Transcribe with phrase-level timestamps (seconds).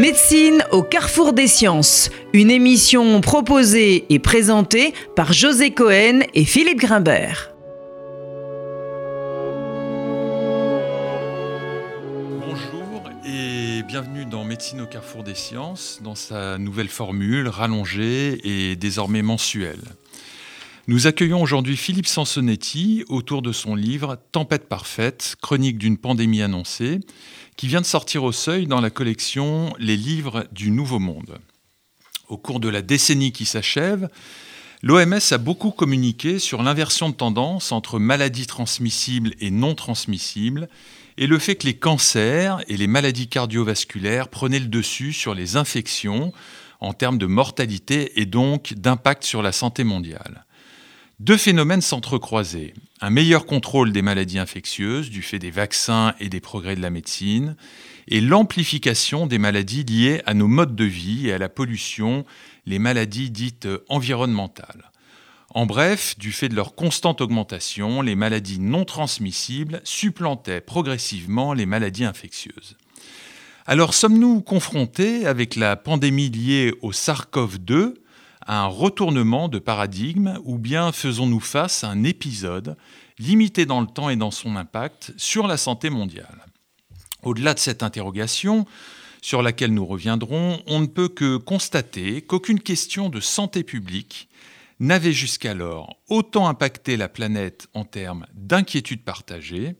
[0.00, 6.78] Médecine au carrefour des sciences, une émission proposée et présentée par José Cohen et Philippe
[6.78, 7.52] Grimbert.
[12.40, 18.76] Bonjour et bienvenue dans Médecine au carrefour des sciences, dans sa nouvelle formule rallongée et
[18.76, 19.82] désormais mensuelle.
[20.90, 26.98] Nous accueillons aujourd'hui Philippe Sansonetti autour de son livre Tempête parfaite, chronique d'une pandémie annoncée,
[27.56, 31.38] qui vient de sortir au seuil dans la collection Les livres du Nouveau Monde.
[32.26, 34.08] Au cours de la décennie qui s'achève,
[34.82, 40.68] l'OMS a beaucoup communiqué sur l'inversion de tendance entre maladies transmissibles et non transmissibles
[41.18, 45.54] et le fait que les cancers et les maladies cardiovasculaires prenaient le dessus sur les
[45.54, 46.32] infections
[46.80, 50.46] en termes de mortalité et donc d'impact sur la santé mondiale.
[51.20, 52.72] Deux phénomènes s'entrecroisaient.
[53.02, 56.88] Un meilleur contrôle des maladies infectieuses du fait des vaccins et des progrès de la
[56.88, 57.56] médecine,
[58.08, 62.24] et l'amplification des maladies liées à nos modes de vie et à la pollution,
[62.64, 64.90] les maladies dites environnementales.
[65.50, 71.66] En bref, du fait de leur constante augmentation, les maladies non transmissibles supplantaient progressivement les
[71.66, 72.78] maladies infectieuses.
[73.66, 77.92] Alors sommes-nous confrontés avec la pandémie liée au SARS-CoV-2
[78.52, 82.76] un retournement de paradigme ou bien faisons-nous face à un épisode
[83.20, 86.46] limité dans le temps et dans son impact sur la santé mondiale?
[87.22, 88.66] Au-delà de cette interrogation,
[89.22, 94.28] sur laquelle nous reviendrons, on ne peut que constater qu'aucune question de santé publique
[94.80, 99.76] n'avait jusqu'alors autant impacté la planète en termes d'inquiétude partagée,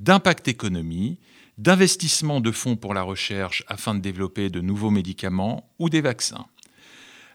[0.00, 1.18] d'impact économie,
[1.58, 6.46] d'investissement de fonds pour la recherche afin de développer de nouveaux médicaments ou des vaccins.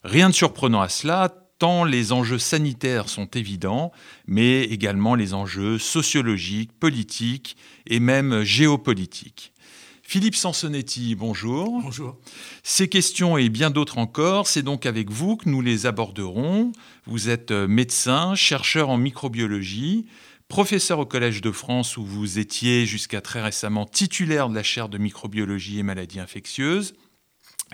[0.03, 3.91] Rien de surprenant à cela, tant les enjeux sanitaires sont évidents,
[4.27, 9.53] mais également les enjeux sociologiques, politiques et même géopolitiques.
[10.01, 11.81] Philippe Sansonetti, bonjour.
[11.83, 12.17] Bonjour.
[12.63, 16.71] Ces questions et bien d'autres encore, c'est donc avec vous que nous les aborderons.
[17.05, 20.07] Vous êtes médecin, chercheur en microbiologie,
[20.47, 24.89] professeur au Collège de France où vous étiez jusqu'à très récemment titulaire de la chaire
[24.89, 26.95] de microbiologie et maladies infectieuses,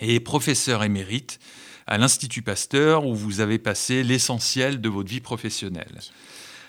[0.02, 1.40] et professeur émérite
[1.88, 6.00] à l'Institut Pasteur où vous avez passé l'essentiel de votre vie professionnelle.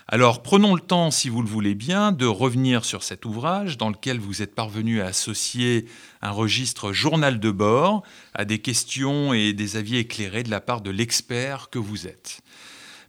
[0.09, 3.89] Alors prenons le temps, si vous le voulez bien, de revenir sur cet ouvrage dans
[3.89, 5.87] lequel vous êtes parvenu à associer
[6.23, 10.81] un registre journal de bord à des questions et des avis éclairés de la part
[10.81, 12.41] de l'expert que vous êtes.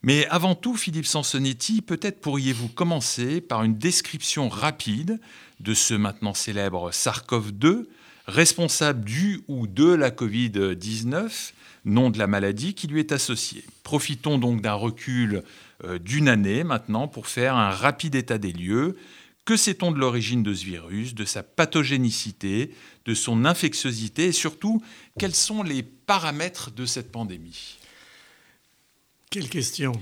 [0.02, 5.20] Mais avant tout, Philippe Sansonetti, peut-être pourriez-vous commencer par une description rapide
[5.60, 7.86] de ce maintenant célèbre SARS-CoV-2,
[8.26, 11.52] responsable du ou de la Covid-19
[11.88, 13.64] nom de la maladie qui lui est associé.
[13.84, 15.44] Profitons donc d'un recul
[15.84, 18.98] euh, d'une année maintenant pour faire un rapide état des lieux.
[19.46, 22.74] Que sait-on de l'origine de ce virus, de sa pathogénicité,
[23.06, 24.84] de son infectiosité et surtout
[25.18, 27.78] quels sont les paramètres de cette pandémie?
[29.30, 29.94] Quelle question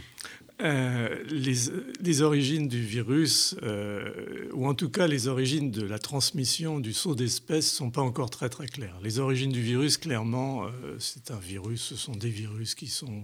[0.62, 6.80] euh, les, origines du virus, euh, ou en tout cas les origines de la transmission
[6.80, 8.98] du saut d'espèces, sont pas encore très très claires.
[9.04, 13.24] Les origines du virus, clairement, euh, c'est un virus, ce sont des virus qui sont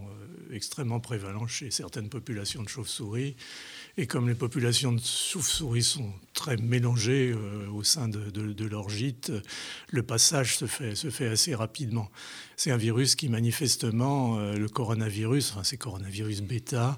[0.52, 3.38] extrêmement prévalents chez certaines populations de chauves-souris.
[3.96, 7.34] Et comme les populations de chauves-souris sont très mélangées
[7.74, 9.32] au sein de, leur gîte,
[9.90, 12.10] le passage se fait, se fait assez rapidement.
[12.56, 16.98] C'est un virus qui manifestement, le coronavirus, enfin c'est coronavirus bêta,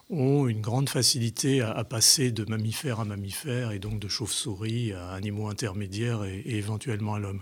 [0.11, 5.11] ont une grande facilité à, passer de mammifère à mammifère et donc de chauve-souris à
[5.11, 7.41] animaux intermédiaires et, éventuellement à l'homme.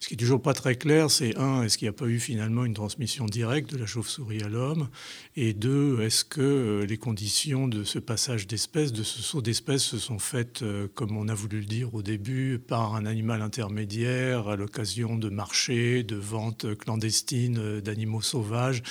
[0.00, 2.20] Ce qui est toujours pas très clair, c'est un, est-ce qu'il n'y a pas eu
[2.20, 4.88] finalement une transmission directe de la chauve-souris à l'homme?
[5.36, 9.82] Et deux, est-ce que euh, les conditions de ce passage d'espèces, de ce saut d'espèces,
[9.82, 13.40] se sont faites, euh, comme on a voulu le dire au début, par un animal
[13.40, 18.82] intermédiaire à l'occasion de marchés, de ventes clandestines euh, d'animaux sauvages?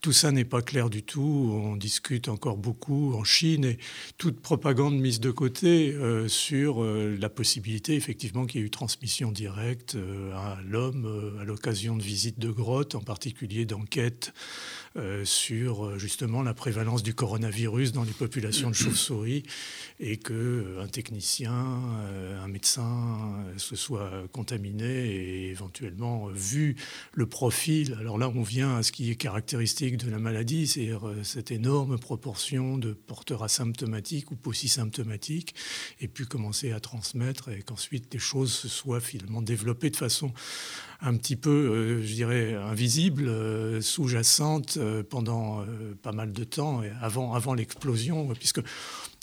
[0.00, 1.50] Tout ça n'est pas clair du tout.
[1.52, 3.78] On discute encore beaucoup en Chine et
[4.18, 8.70] toute propagande mise de côté euh, sur euh, la possibilité effectivement qu'il y ait eu
[8.70, 14.32] transmission directe euh, à l'homme à l'occasion de visites de grottes, en particulier d'enquêtes
[15.24, 19.42] sur justement la prévalence du coronavirus dans les populations de chauves-souris
[19.98, 26.76] et que un technicien, un médecin se soit contaminé et éventuellement vu
[27.12, 27.96] le profil.
[27.98, 31.50] Alors là, on vient à ce qui est caractéristique de la maladie, c'est euh, cette
[31.50, 35.54] énorme proportion de porteurs asymptomatiques ou symptomatiques,
[36.00, 40.32] et puis commencer à transmettre et qu'ensuite les choses se soient finalement développées de façon
[41.00, 44.78] un petit peu, euh, je dirais, invisible, euh, sous-jacente
[45.10, 45.64] pendant
[46.02, 48.60] pas mal de temps, avant, avant l'explosion, puisque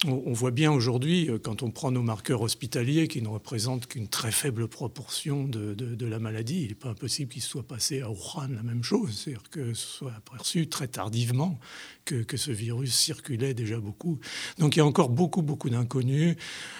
[0.06, 4.08] on voit bien aujourd'hui, euh, quand on prend nos marqueurs hospitaliers, qui ne représentent qu'une
[4.08, 8.50] très faible proportion de, la maladie, il n'est pas impossible qu'il soit passé à Wuhan
[8.50, 11.60] la même chose, c'est-à-dire que ce soit aperçu très tardivement
[12.06, 14.20] que, ce virus circulait déjà beaucoup.
[14.58, 16.36] Donc il y a encore beaucoup, beaucoup d'inconnus.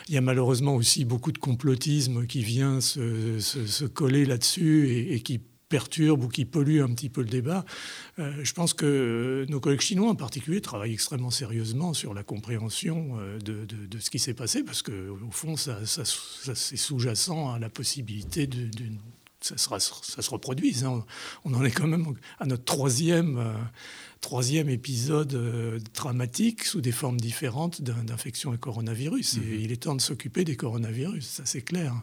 [0.10, 5.40] Il y a malheureusement aussi beaucoup de complotisme qui vient se, coller là-dessus et qui
[5.74, 7.66] perturbe ou qui pollue un petit peu le débat.
[8.20, 13.18] Euh, je pense que nos collègues chinois en particulier travaillent extrêmement sérieusement sur la compréhension
[13.18, 18.46] euh, de, ce qui s'est passé, parce qu'au fond, ça, c'est sous-jacent à la possibilité
[18.46, 18.70] de,
[19.42, 20.84] ça, sera, ça, se reproduise.
[20.84, 21.04] Hein.
[21.44, 22.06] On en est quand même
[22.38, 23.54] à notre troisième, euh,
[24.22, 29.38] troisième épisode dramatique sous des formes différentes d'infection à coronavirus.
[29.38, 29.60] Et mm-hmm.
[29.64, 31.96] il est temps de s'occuper des coronavirus, ça c'est clair.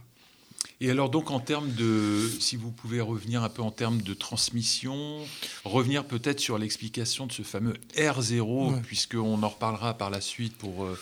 [0.83, 4.15] Et alors donc en termes de, si vous pouvez revenir un peu en termes de
[4.15, 5.19] transmission,
[5.65, 10.85] revenir peut-être sur l'explication de ce fameux R0, puisqu'on en reparlera par la suite pour
[10.85, 10.99] euh,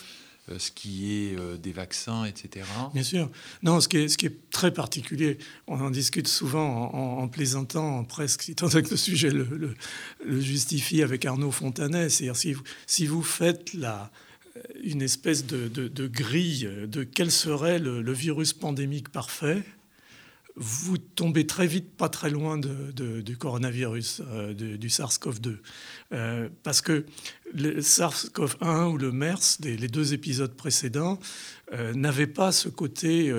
[0.50, 2.66] euh, ce qui est euh, des vaccins, etc.
[2.92, 3.30] Bien sûr.
[3.62, 5.38] Non, ce qui est, ce qui est très particulier,
[5.68, 9.76] on en discute souvent en, plaisantant, presque, étant donné que le sujet le,
[10.40, 14.10] justifie avec Arnaud Fontanet, c'est-à-dire si si vous faites la
[14.82, 19.62] une espèce de, grille de quel serait le, virus pandémique parfait,
[20.58, 25.58] vous tombez très vite pas très loin du coronavirus, euh, du SARS-CoV-2.
[26.12, 27.06] Euh, parce que
[27.54, 31.18] le SARS-CoV-1 ou le MERS, les deux épisodes précédents,
[31.72, 33.32] euh, n'avaient pas ce côté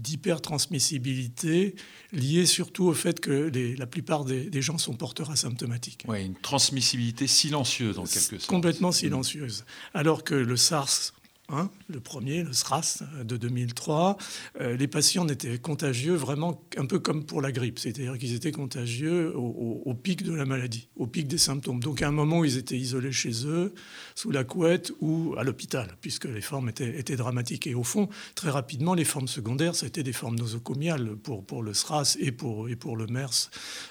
[0.00, 1.74] d'hypertransmissibilité
[2.12, 6.04] lié surtout au fait que la plupart des, gens sont porteurs asymptomatiques.
[6.08, 8.46] Oui, une transmissibilité silencieuse en quelque sorte.
[8.46, 9.64] Complètement silencieuse.
[9.94, 11.12] Alors que le SARS
[11.50, 14.18] Hein, le premier, le SRAS de 2003,
[14.60, 18.52] euh, les patients étaient contagieux vraiment un peu comme pour la grippe, c'est-à-dire qu'ils étaient
[18.52, 21.80] contagieux au, pic de la maladie, au pic des symptômes.
[21.80, 23.72] Donc à un moment, ils étaient isolés chez eux,
[24.14, 27.66] sous la couette ou à l'hôpital, puisque les formes étaient, dramatiques.
[27.66, 32.18] Et au fond, très rapidement, les formes secondaires, c'était des formes nosocomiales pour, le SRAS
[32.20, 33.48] et pour le MERS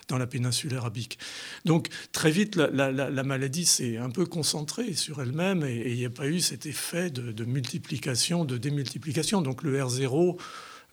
[0.09, 1.18] dans la péninsule arabique.
[1.65, 6.12] Donc très vite, la, maladie s'est un peu concentrée sur elle-même et il n'y a
[6.12, 9.41] pas eu cet effet de multiplication, de démultiplication.
[9.41, 10.38] Donc le R0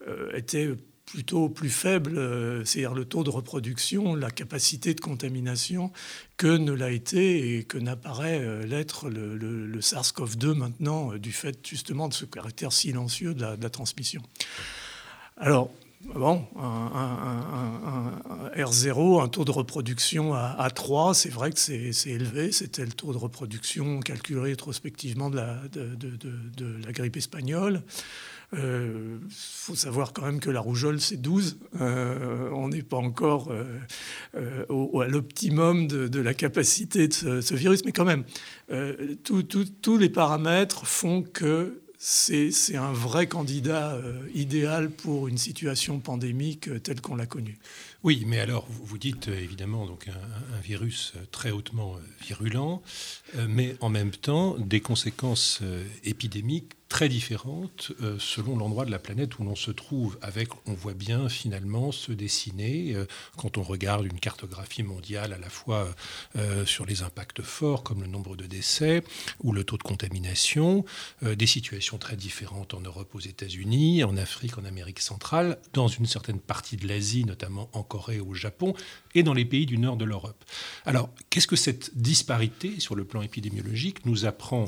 [0.07, 0.69] euh, était
[1.05, 5.91] plutôt plus faible, euh, c'est-à-dire le taux de reproduction, la capacité de contamination,
[6.37, 12.07] que ne l'a été et que n'apparaît euh, l'être le, SARS-CoV-2 maintenant, du fait justement
[12.07, 14.21] de ce caractère silencieux de la, transmission.
[15.37, 15.71] Alors,
[16.13, 18.11] bon, un,
[18.55, 22.51] R0, un taux de reproduction à, 3, c'est vrai que c'est élevé.
[22.51, 27.81] C'était le taux de reproduction calculé rétrospectivement de la, grippe espagnole.
[28.53, 31.57] Il euh, faut savoir quand même que la rougeole, c'est 12.
[31.81, 34.65] Euh, on n'est pas encore euh,
[35.01, 38.23] à l'optimum de, la capacité de ce, virus, mais quand même,
[39.23, 46.67] tous les paramètres font que c'est un vrai candidat euh, idéal pour une situation pandémique
[46.67, 47.57] euh, telle qu'on l'a connue.
[48.03, 52.83] Oui, mais alors vous dites euh, évidemment donc un, virus très hautement virulent,
[53.47, 55.61] mais en même temps des conséquences
[56.03, 60.73] épidémiques très différentes euh, selon l'endroit de la planète où l'on se trouve, avec, on
[60.73, 63.05] voit bien finalement se dessiner, euh,
[63.37, 65.87] quand on regarde une cartographie mondiale à la fois
[66.35, 69.03] euh, sur les impacts forts, comme le nombre de décès
[69.43, 70.85] ou le taux de contamination,
[71.21, 76.05] des situations très différentes en Europe, aux États-Unis, en Afrique, en Amérique centrale, dans une
[76.05, 78.73] certaine partie de l'Asie, notamment en Corée, au Japon,
[79.13, 80.43] et dans les pays du nord de l'Europe.
[80.85, 84.67] Alors, qu'est-ce que cette disparité sur le plan épidémiologique nous apprend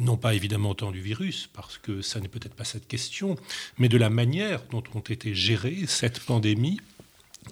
[0.00, 3.36] non pas évidemment tant du virus, parce que ça n'est peut-être pas cette question,
[3.78, 6.80] mais de la manière dont ont été gérées cette pandémie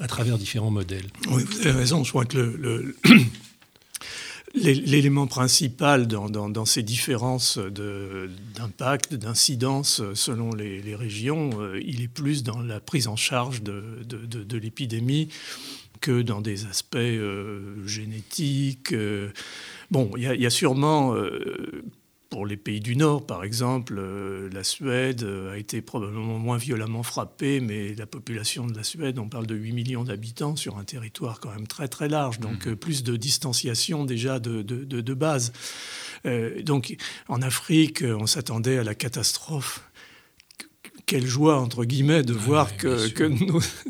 [0.00, 1.06] à travers différents modèles.
[1.30, 2.04] Oui, vous avez raison.
[2.04, 2.94] Je crois que
[4.54, 12.60] L'élément principal dans, ces différences d'impact, d'incidence selon les, régions, euh, il est plus dans
[12.60, 15.28] la prise en charge de, l'épidémie
[16.00, 18.92] que dans des aspects euh, génétiques.
[18.94, 19.30] Euh.
[19.90, 21.14] bon, il y, a sûrement
[22.30, 26.58] pour les pays du Nord, par exemple, euh, la Suède euh, a été probablement moins
[26.58, 30.76] violemment frappée, mais la population de la Suède, on parle de 8 millions d'habitants sur
[30.76, 32.70] un territoire quand même très très large, donc mmh.
[32.70, 35.52] euh, plus de distanciation déjà de, de, base.
[36.62, 36.96] donc
[37.28, 39.87] en Afrique, on s'attendait à la catastrophe
[41.08, 43.24] quelle joie, entre guillemets, de voir que,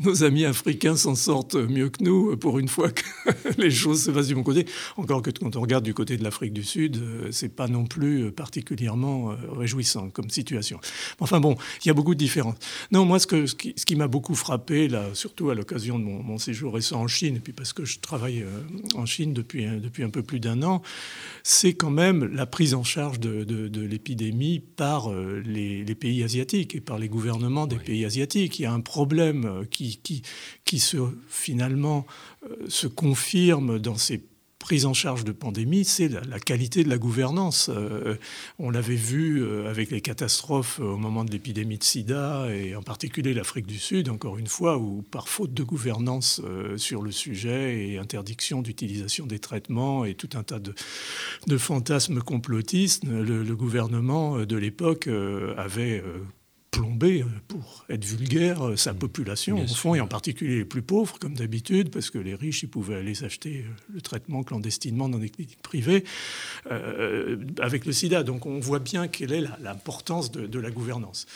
[0.05, 3.03] nos, amis africains s'en sortent mieux que nous, pour une fois que
[3.59, 4.67] les choses se passent du bon côté.
[4.97, 7.87] Encore que quand on regarde du côté de l'Afrique du Sud, euh, c'est pas non
[7.87, 10.79] plus particulièrement euh, réjouissant comme situation.
[11.19, 12.55] Enfin bon, il y a beaucoup de différences.
[12.93, 16.39] Non, moi, ce, que, ce qui, m'a beaucoup frappé, là, surtout à l'occasion de mon,
[16.39, 18.61] séjour récent en Chine, et puis parce que je travaille euh,
[18.95, 20.83] en Chine depuis, depuis un peu plus d'un an,
[21.43, 26.81] c'est quand même la prise en charge de, l'épidémie par les, les pays asiatiques et
[26.81, 28.59] par les gouvernements des pays asiatiques.
[28.59, 30.23] Il y a un problème euh, qui, qui,
[30.65, 30.97] qui se,
[31.29, 32.07] finalement
[32.45, 34.23] euh, se confirme dans ces
[34.59, 37.71] prises en charge de pandémie, c'est la, qualité de la gouvernance.
[37.73, 38.17] Euh,
[38.59, 43.33] on l'avait vu avec les catastrophes au moment de l'épidémie de sida, et en particulier
[43.35, 46.43] l'Afrique du Sud, encore une fois, où par faute de gouvernance
[46.77, 50.75] sur le sujet et interdiction d'utilisation des traitements et tout un tas de,
[51.47, 55.09] de fantasmes complotistes, le, le gouvernement de l'époque
[55.57, 56.03] avait
[56.99, 58.99] plomber, euh, pour être vulgaire, euh, sa mm.
[58.99, 62.63] population, au fond, et en particulier les plus pauvres, comme d'habitude, parce que les riches,
[62.63, 66.05] ils pouvaient aller s'acheter euh, le traitement clandestinement dans des cliniques privées,
[67.61, 68.23] avec le sida.
[68.23, 71.27] Donc on voit bien quelle est l'importance de, la gouvernance.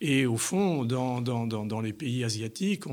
[0.00, 2.84] Et au fond, dans, dans, dans, les pays asiatiques,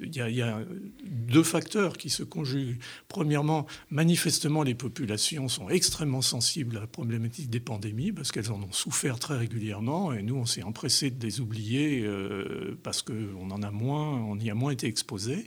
[0.00, 0.60] il y, y, a
[1.04, 2.78] deux facteurs qui se conjuguent.
[3.08, 8.62] Premièrement, manifestement, les populations sont extrêmement sensibles à la problématique des pandémies, parce qu'elles en
[8.62, 13.50] ont souffert très régulièrement, et nous, on s'est empressé de les oublier euh, parce qu'on
[13.50, 15.46] en a moins, on y a moins été exposé.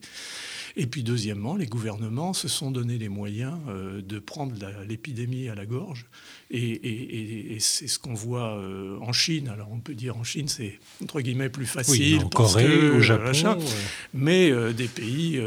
[0.75, 4.53] Et puis deuxièmement, les gouvernements se sont donné les moyens euh, de prendre
[4.87, 6.05] l'épidémie à la gorge.
[6.49, 9.47] Et, c'est ce qu'on voit euh, en Chine.
[9.47, 12.19] Alors on peut dire en Chine, c'est entre guillemets plus facile.
[12.23, 13.59] en Corée, au Japon.
[14.13, 15.39] Mais des pays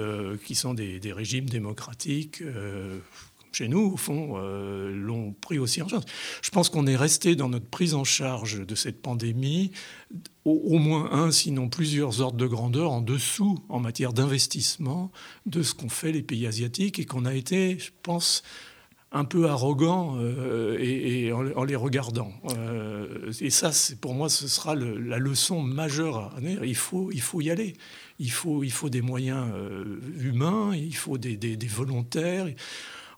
[0.44, 2.42] qui sont des, des régimes démocratiques
[3.56, 6.04] chez nous, au fond, euh, l'ont pris aussi en charge.
[6.42, 9.70] Je pense qu'on est resté dans notre prise en charge de cette pandémie
[10.44, 15.10] au, moins un, sinon plusieurs ordres de grandeur en dessous en matière d'investissement
[15.46, 18.42] de ce qu'ont fait les pays asiatiques et qu'on a été, je pense,
[19.10, 22.32] un peu arrogant euh, en, les regardant.
[22.58, 23.70] Euh, et ça,
[24.02, 27.72] pour moi, ce sera la leçon majeure à Il faut, il faut y aller.
[28.18, 29.46] Il faut, des moyens
[30.18, 32.48] humains, il faut des volontaires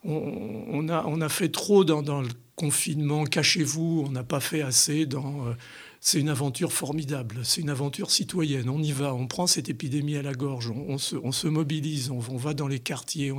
[0.03, 5.47] on, a, fait trop dans, le confinement, cachez-vous, on n'a pas fait assez dans...
[5.47, 5.53] Euh,
[6.01, 8.69] c'est une aventure formidable, c'est une aventure citoyenne.
[8.69, 12.53] On y va, on prend cette épidémie à la gorge, on, se, mobilise, on, va
[12.53, 13.33] dans les quartiers.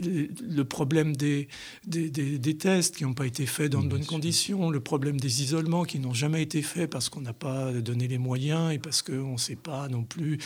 [0.00, 1.48] Le problème des,
[1.86, 5.84] des, tests qui n'ont pas été faits dans de bonnes conditions, le problème des isolements
[5.84, 9.32] qui n'ont jamais été faits parce qu'on n'a pas donné les moyens et parce qu'on
[9.32, 10.38] ne sait pas non plus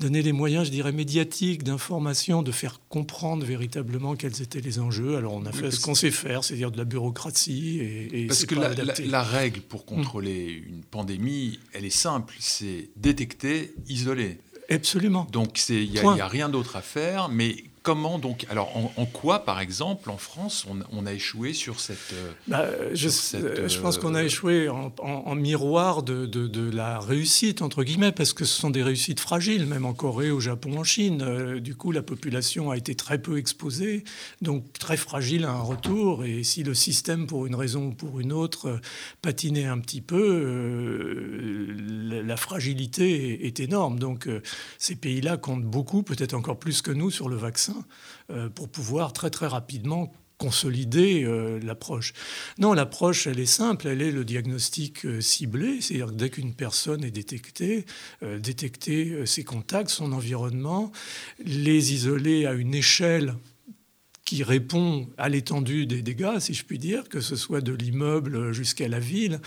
[0.00, 5.16] donner les moyens, je dirais, médiatiques, d'information, de faire comprendre véritablement quels étaient les enjeux.
[5.16, 7.80] Alors on a fait ce qu'on sait faire, c'est-à-dire de la bureaucratie.
[7.80, 9.96] Et, parce que la, règle pour hum.
[9.98, 14.38] contrôler une pandémie, elle est simple, c'est détecter, isoler.
[14.70, 15.26] Absolument.
[15.32, 19.44] Donc il n'y a, a, rien d'autre à faire, mais comment donc Alors, en, quoi,
[19.44, 22.12] par exemple, en France, on, a échoué sur cette.
[22.12, 26.98] Euh, bah, je, euh, je, pense qu'on a euh, échoué en, miroir de, de, la
[26.98, 30.78] réussite, entre guillemets, parce que ce sont des réussites fragiles, même en Corée, au Japon,
[30.78, 31.58] en Chine.
[31.60, 34.04] du coup, la population a été très peu exposée,
[34.42, 36.24] donc très fragile à un retour.
[36.24, 38.80] Et si le système, pour une raison ou pour une autre,
[39.22, 43.98] patinait un petit peu, la, fragilité est, est, énorme.
[43.98, 44.28] Donc,
[44.78, 47.67] ces pays-là comptent beaucoup, peut-être encore plus que nous, sur le vaccin.
[48.30, 52.12] Euh, pour pouvoir très très rapidement consolider euh, l'approche.
[52.58, 57.04] Non, l'approche, elle est simple, elle est le diagnostic euh, ciblé, c'est-à-dire dès qu'une personne
[57.04, 57.86] est détectée,
[58.22, 60.92] détecter ses contacts, son environnement,
[61.42, 63.34] les isoler à une échelle
[64.26, 68.52] qui répond à l'étendue des dégâts, si je puis dire, que ce soit de l'immeuble
[68.52, 69.40] jusqu'à la ville.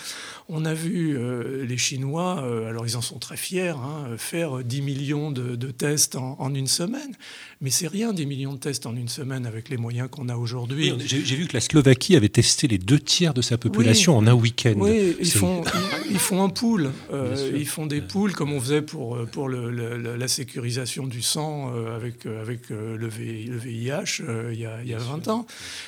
[0.50, 1.20] On a vu
[1.64, 6.56] les Chinois, alors ils en sont très fiers, hein, faire 10 millions de, tests en,
[6.56, 7.16] une semaine.
[7.62, 10.36] Mais c'est rien, 10 millions de tests en une semaine avec les moyens qu'on a
[10.36, 10.94] aujourd'hui.
[11.06, 14.34] J'ai vu que la Slovaquie avait testé les deux tiers de sa population en un
[14.34, 14.74] week-end.
[14.78, 15.64] Oui, ils font,
[16.10, 16.92] ils, font un pool.
[17.14, 22.26] Euh, ils font des poules comme on faisait pour, pour la sécurisation du sang avec,
[22.26, 25.46] avec le, VIH il y a il y a 20 ans.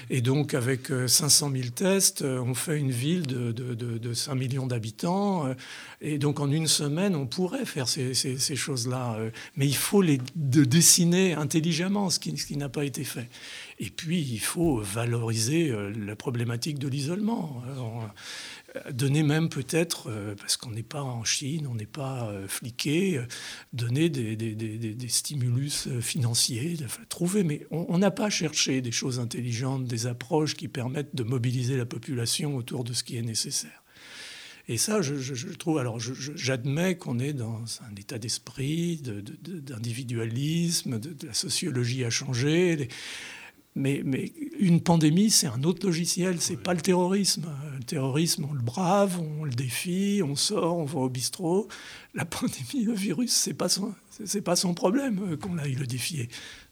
[0.09, 4.35] Et donc, avec 500 euh, 000 tests, euh, on fait une ville de, de, 5
[4.35, 5.47] millions d'habitants.
[5.47, 5.53] Euh,
[6.01, 9.17] et donc, en une semaine, on pourrait faire ces, ces, choses-là.
[9.55, 13.29] Mais il faut les de dessiner intelligemment, ce qui, ce qui n'a pas été fait.
[13.79, 17.63] Et puis, il faut valoriser la problématique de l'isolement
[18.91, 23.17] donner même peut-être, euh, parce qu'on n'est pas en Chine, on n'est pas euh, fliqué,
[23.17, 23.25] euh,
[23.71, 26.77] donner des, stimulus financiers,
[27.09, 31.77] trouver, mais on n'a pas cherché des choses intelligentes, des approches qui permettent de mobiliser
[31.77, 33.82] la population autour de ce qui est nécessaire.
[34.67, 35.77] Et ça, je, trouve.
[35.77, 42.87] Alors, j'admets qu'on est dans un état d'esprit, d'individualisme, de, la sociologie a changé.
[43.75, 47.45] Mais, mais, une pandémie, c'est un autre logiciel, c'est pas le terrorisme.
[47.77, 51.67] Le terrorisme, on le brave, on le défie, on sort, on va au bistrot.
[52.13, 53.93] La pandémie, le virus, c'est pas son,
[54.23, 56.29] c'est pas son problème euh, qu'on aille le défier.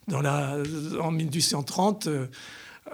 [0.08, 0.56] Dans la,
[1.00, 2.08] en 1830,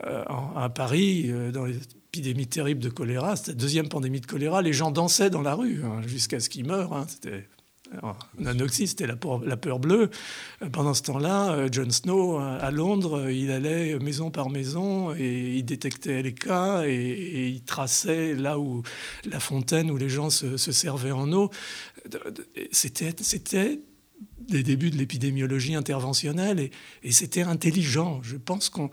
[0.04, 0.22] euh,
[0.54, 1.66] à Paris, euh, dans
[2.08, 5.82] l'épidémie terrible de choléra, la deuxième pandémie de choléra, les gens dansaient dans la rue
[5.84, 6.94] hein, jusqu'à ce qu'ils meurent.
[6.94, 7.46] Hein, c'était
[8.38, 10.10] Nanoxy, c'était la, peur bleue.
[10.72, 16.22] Pendant ce temps-là, John Snow, à Londres, il allait maison par maison et il détectait
[16.22, 18.82] les cas et, il traçait là où
[19.24, 21.50] la fontaine où les gens se, se servaient en eau.
[22.72, 23.14] C'était
[24.48, 26.70] des débuts de l'épidémiologie interventionnelle et,
[27.02, 28.20] et c'était intelligent.
[28.22, 28.90] Je pense qu'on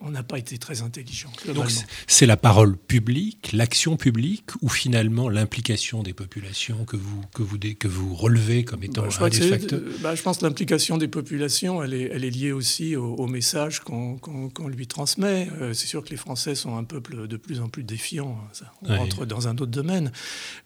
[0.00, 1.30] on n'a pas été très intelligent.
[1.54, 1.70] Donc
[2.06, 7.58] c'est la parole publique, l'action publique, ou finalement l'implication des populations que vous, que vous,
[7.58, 11.08] que vous relevez comme étant bah, un des facteurs bah, Je pense que l'implication des
[11.08, 15.48] populations, elle est, elle est liée aussi au, message qu'on lui transmet.
[15.60, 18.38] Euh, c'est sûr que les Français sont un peuple de plus en plus défiant.
[18.62, 20.12] Hein, on rentre dans un autre domaine.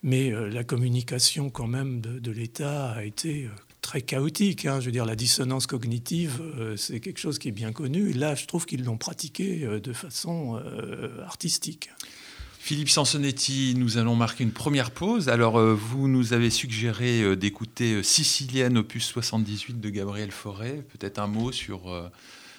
[0.03, 3.49] Mais euh, la communication quand même de, de l'État a été euh,
[3.87, 4.65] très chaotique.
[4.65, 4.81] Hein.
[4.81, 8.09] Je veux dire, la dissonance cognitive, euh, c'est quelque chose qui est bien connu.
[8.09, 11.89] Et là, je trouve qu'ils l'ont pratiqué euh, de façon euh, artistique.
[12.59, 15.29] Philippe Sansonetti, nous allons marquer une première pause.
[15.29, 20.83] Alors, vous nous avez suggéré d'écouter Sicilienne, opus 78 de Gabriel Fauré.
[20.91, 22.11] Peut-être un mot sur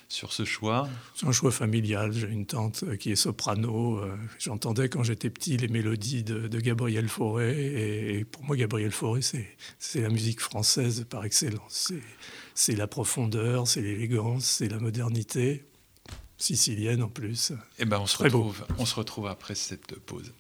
[0.09, 0.89] sur ce choix?
[1.15, 2.13] C'est un choix familial.
[2.13, 3.99] J'ai une tante euh, qui est soprano.
[3.99, 8.19] Euh, j'entendais quand j'étais petit les mélodies de, Gabriel Fauré.
[8.19, 11.93] Et, pour moi, Gabriel Fauré, c'est la musique française par excellence.
[12.55, 15.65] C'est la profondeur, c'est l'élégance, c'est la modernité.
[16.41, 17.53] Sicilienne en plus.
[17.81, 20.33] Eh ben, on se, retrouve, on se retrouve après cette pause.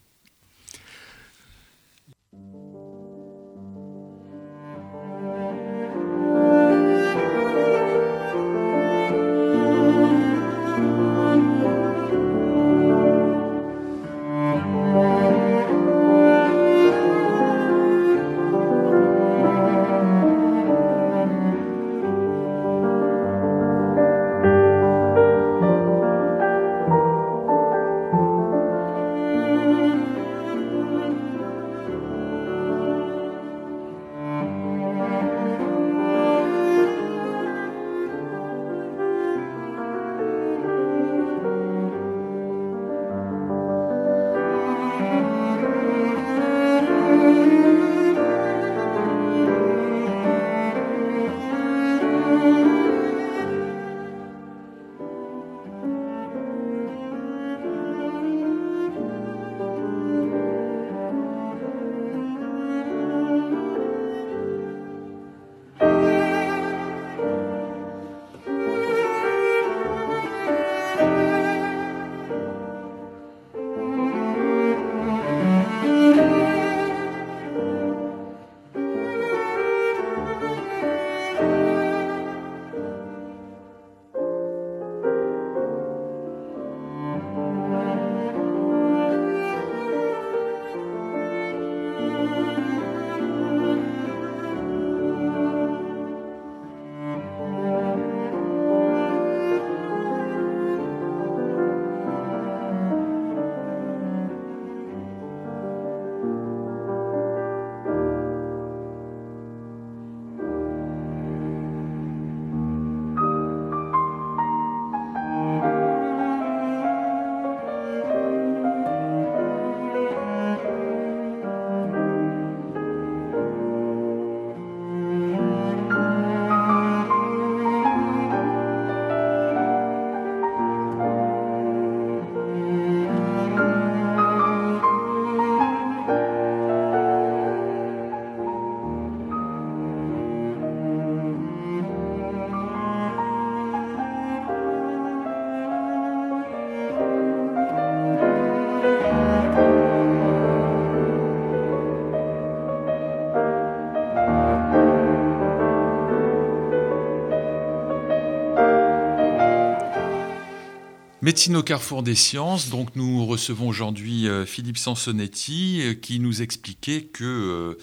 [161.28, 162.71] Médecine au carrefour des sciences.
[162.71, 167.76] Donc, nous recevons aujourd'hui euh, Philippe Sansonetti euh, qui nous expliquait que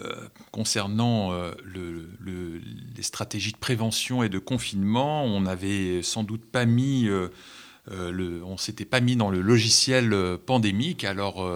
[0.00, 1.30] euh, concernant
[1.72, 8.56] les stratégies de prévention et de confinement, on n'avait sans doute pas mis, le, on
[8.56, 10.12] s'était pas mis dans le logiciel
[10.44, 11.04] pandémique.
[11.04, 11.48] Alors,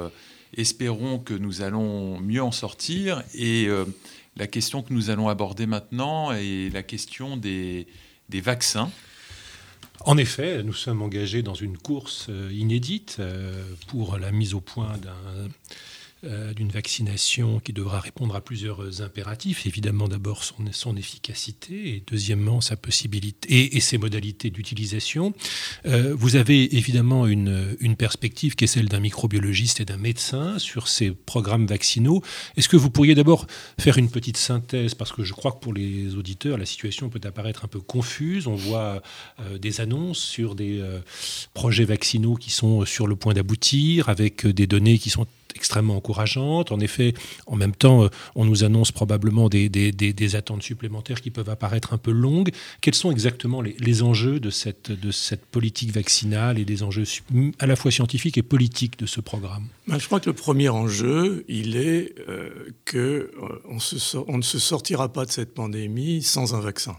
[0.57, 3.25] Espérons que nous allons mieux en sortir.
[3.35, 3.67] Et
[4.37, 7.89] la question que nous allons aborder maintenant est la question des,
[8.29, 8.93] des vaccins.
[10.07, 13.21] En effet, nous sommes engagés dans une course inédite
[13.87, 15.49] pour la mise au point d'un euh,
[16.57, 19.67] d'une vaccination qui devra répondre à plusieurs impératifs.
[19.67, 25.35] Évidemment, d'abord son, son, efficacité et deuxièmement sa possibilité et, ses modalités d'utilisation.
[25.87, 30.59] Euh, vous avez évidemment une, une, perspective qui est celle d'un microbiologiste et d'un médecin
[30.59, 32.23] sur ces programmes vaccinaux.
[32.57, 33.47] Est-ce que vous pourriez d'abord
[33.79, 34.95] faire une petite synthèse?
[34.95, 38.47] Parce que je crois que pour les auditeurs, la situation peut apparaître un peu confuse.
[38.47, 39.03] On voit
[39.41, 40.83] euh, des annonces sur des
[41.55, 46.73] projets vaccinaux qui sont sur le point d'aboutir avec des données qui sont extrêmement encourageante.
[46.73, 47.15] En effet,
[47.47, 51.93] en même temps, euh, on nous annonce probablement des, des, attentes supplémentaires qui peuvent apparaître
[51.93, 52.51] un peu longues.
[52.81, 57.05] Quels sont exactement les, enjeux de cette, de cette politique vaccinale et des enjeux
[57.59, 59.69] à la fois scientifiques et politiques de ce programme?
[59.87, 64.59] Ben, Je crois que le premier enjeu, il est euh, qu'on euh, on ne se
[64.59, 66.97] sortira pas de cette pandémie sans un vaccin.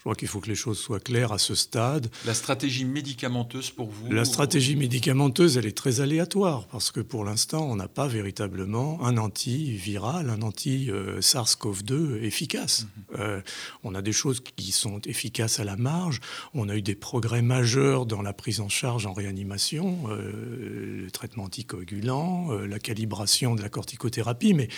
[0.00, 2.10] Je crois qu'il faut que les choses soient claires à ce stade.
[2.24, 7.22] La stratégie médicamenteuse pour vous La stratégie médicamenteuse, elle est très aléatoire parce que pour
[7.22, 12.86] l'instant, on n'a pas véritablement un antiviral, un anti-SARS-CoV-2 efficace.
[12.86, 13.18] Mhm.
[13.18, 13.40] Euh,
[13.84, 16.20] on a des choses qui sont efficaces à la marge.
[16.54, 21.10] On a eu des progrès majeurs dans la prise en charge en réanimation, euh, le
[21.10, 24.68] traitement anticoagulant, euh, la calibration de la corticothérapie, mais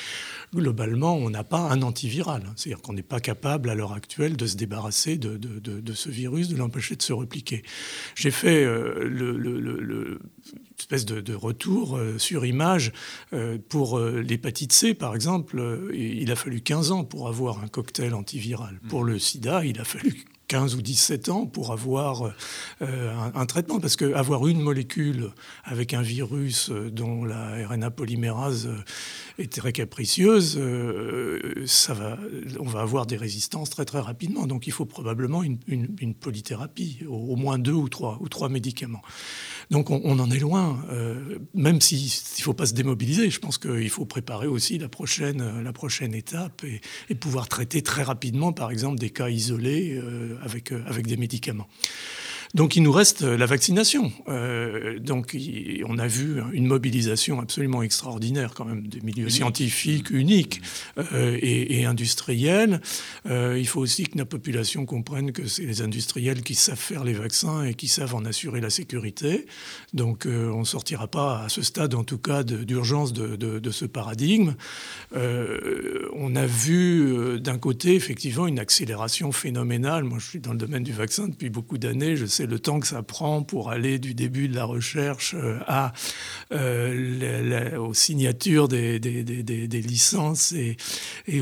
[0.53, 2.43] globalement, on n'a pas un antiviral.
[2.57, 6.57] C'est-à-dire qu'on n'est pas capable à l'heure actuelle de se débarrasser de, ce virus, de
[6.57, 7.63] l'empêcher de se repliquer.
[8.15, 10.19] J'ai fait euh, le,
[10.79, 12.93] espèce de, retour euh, sur image
[13.33, 15.91] euh, pour l'hépatite C, par exemple.
[15.95, 18.81] il a fallu 15 ans pour avoir un cocktail antiviral.
[18.83, 18.89] Mmh.
[18.89, 22.35] Pour le sida, il a fallu 15 ou 17 ans pour avoir
[22.83, 23.81] un, traitement.
[23.81, 25.31] Parce qu'avoir une molécule
[25.65, 28.69] avec un virus dont la RNA polymérase
[29.39, 30.61] est très capricieuse,
[31.65, 32.19] ça va,
[32.61, 34.47] on va avoir des résistances très très rapidement.
[34.47, 39.03] Donc il faut probablement une, polythérapie, au, moins deux ou trois, ou trois médicaments.
[39.73, 43.31] Donc on, en est loin, euh, même s'il ne faut pas se démobiliser.
[43.31, 46.63] Je pense qu'il faut préparer aussi la prochaine, la prochaine étape
[47.09, 51.17] et, pouvoir traiter très rapidement, par exemple, des cas isolés euh, avec, euh, avec des
[51.17, 51.69] médicaments.
[52.55, 54.13] Donc il nous reste euh, la vaccination.
[54.29, 55.37] Euh, donc
[55.87, 60.61] on a vu une mobilisation absolument extraordinaire quand même des milieux scientifiques uniques
[60.99, 62.81] euh, et, industriels.
[63.25, 67.13] il faut aussi que la population comprenne que c'est les industriels qui savent faire les
[67.13, 69.47] vaccins et qui savent en assurer la sécurité.
[69.95, 73.85] Donc on ne sortira pas à ce stade en tout cas d'urgence de, de, ce
[73.85, 74.55] paradigme.
[75.15, 80.05] on a vu d'un côté effectivement une accélération phénoménale.
[80.05, 82.17] Moi je suis dans le domaine du vaccin depuis beaucoup d'années.
[82.17, 85.59] Je sais le temps que ça prend pour aller du début de la recherche euh,
[85.67, 85.93] à,
[86.53, 88.99] euh, aux signatures des,
[89.69, 90.77] licences et,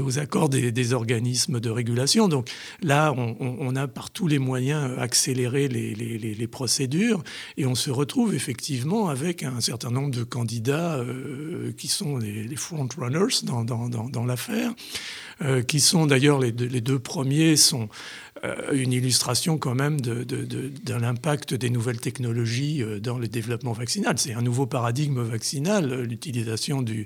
[0.01, 2.29] aux accords des, organismes de régulation.
[2.29, 2.51] Donc
[2.83, 7.23] là, on, a par tous les moyens accéléré les, procédures
[7.57, 12.57] et on se retrouve effectivement avec un certain nombre de candidats euh, qui sont les,
[12.57, 14.73] front-runners dans, dans, l'affaire,
[15.67, 17.89] qui sont d'ailleurs les, deux premiers sont
[18.73, 24.15] une illustration quand même de, de, l'impact des nouvelles technologies euh, dans le développement vaccinal.
[24.19, 27.05] C'est un nouveau paradigme vaccinal, euh, l'utilisation de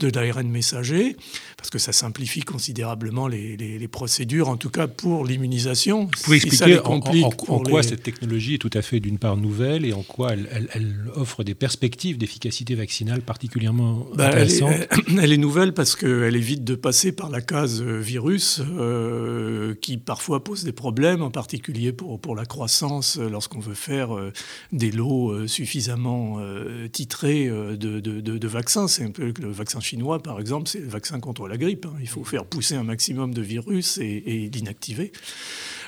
[0.00, 1.16] l'ARN messager,
[1.56, 6.04] parce que ça simplifie considérablement les, procédures, en tout cas pour l'immunisation.
[6.04, 9.92] Vous pouvez expliquer en, quoi cette technologie est tout à fait d'une part nouvelle et
[9.92, 14.72] en quoi elle, offre des perspectives d'efficacité vaccinale particulièrement bah, intéressantes
[15.22, 18.60] elle est, nouvelle parce qu'elle évite de passer par la case virus
[19.80, 24.16] qui parfois pose des problèmes, en particulier pour, pour la croissance, euh, lorsqu'on veut faire
[24.16, 24.32] euh,
[24.70, 26.38] des lots euh, suffisamment
[26.92, 28.86] titrés de, de, de, vaccins.
[28.86, 31.86] C'est un peu le vaccin chinois, par exemple, c'est le vaccin contre la grippe.
[31.86, 31.96] Hein.
[32.00, 35.10] Il faut faire pousser un maximum de virus et, et l'inactiver.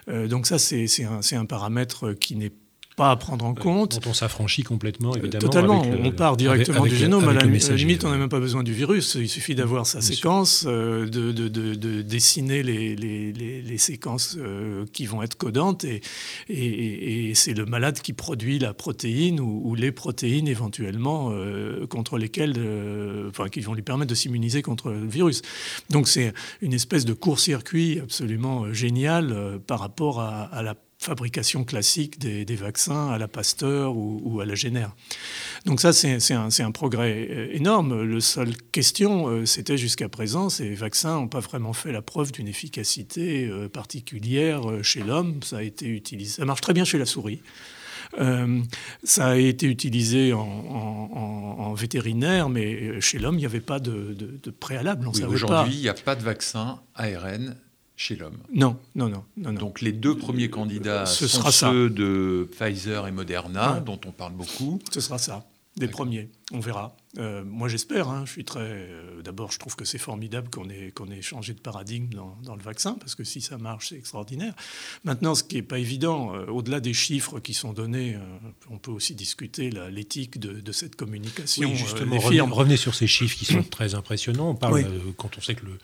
[0.08, 2.67] donc ça, c'est un, un paramètre qui n'est pas
[3.06, 4.00] à prendre en compte.
[4.00, 5.40] Dont on s'affranchit complètement, évidemment.
[5.40, 7.28] Totalement, on part directement du génome.
[7.28, 9.16] à, la, limite, on n'a même pas besoin du virus.
[9.18, 14.84] Il suffit d'avoir sa séquence, euh, de, de, de, dessiner les, les, les, séquences euh,
[14.92, 16.00] qui vont être codantes, et,
[16.48, 22.18] et, et c'est le malade qui produit la protéine ou, les protéines éventuellement euh, contre
[22.18, 22.56] lesquelles,
[23.28, 25.42] enfin, qui vont lui permettre de s'immuniser contre le virus.
[25.90, 32.18] Donc c'est une espèce de court-circuit absolument génial par rapport à, à la fabrication classique
[32.18, 34.94] des, vaccins à la Pasteur ou, à la Génère.
[35.64, 38.02] Donc ça, c'est un, un, progrès euh, énorme.
[38.02, 42.32] Le seule question, euh, c'était jusqu'à présent, ces vaccins n'ont pas vraiment fait la preuve
[42.32, 45.40] d'une efficacité euh, particulière chez l'homme.
[45.42, 46.36] Ça a été utilisé.
[46.36, 47.40] Ça marche très bien chez la souris.
[49.04, 54.16] ça a été utilisé en, vétérinaire, mais chez l'homme, il n'y avait pas de,
[54.58, 55.06] préalable.
[55.06, 57.54] Aujourd'hui, il n'y a pas de vaccin ARN
[57.98, 58.38] chez l'homme.
[58.54, 63.08] Non, non, non, non, Donc les deux premiers candidats Ce sont sera ceux de Pfizer
[63.08, 64.78] et Moderna, dont on parle beaucoup.
[64.92, 65.44] Ce sera ça,
[65.76, 66.28] des premiers.
[66.52, 66.96] On verra.
[67.18, 68.08] Euh, moi, j'espère.
[68.08, 68.60] Hein, je suis très.
[68.62, 72.08] Euh, d'abord, je trouve que c'est formidable qu'on ait, qu'on ait changé de paradigme
[72.42, 74.54] dans, le vaccin, parce que si ça marche, c'est extraordinaire.
[75.02, 78.16] Maintenant, ce qui n'est pas évident, euh, au-delà des chiffres qui sont donnés,
[78.70, 81.68] on peut aussi discuter l'éthique de, cette communication.
[81.68, 84.50] Oui, justement, revenez, sur ces chiffres qui sont très impressionnants.
[84.50, 84.84] On parle
[85.16, 85.78] quand on sait que le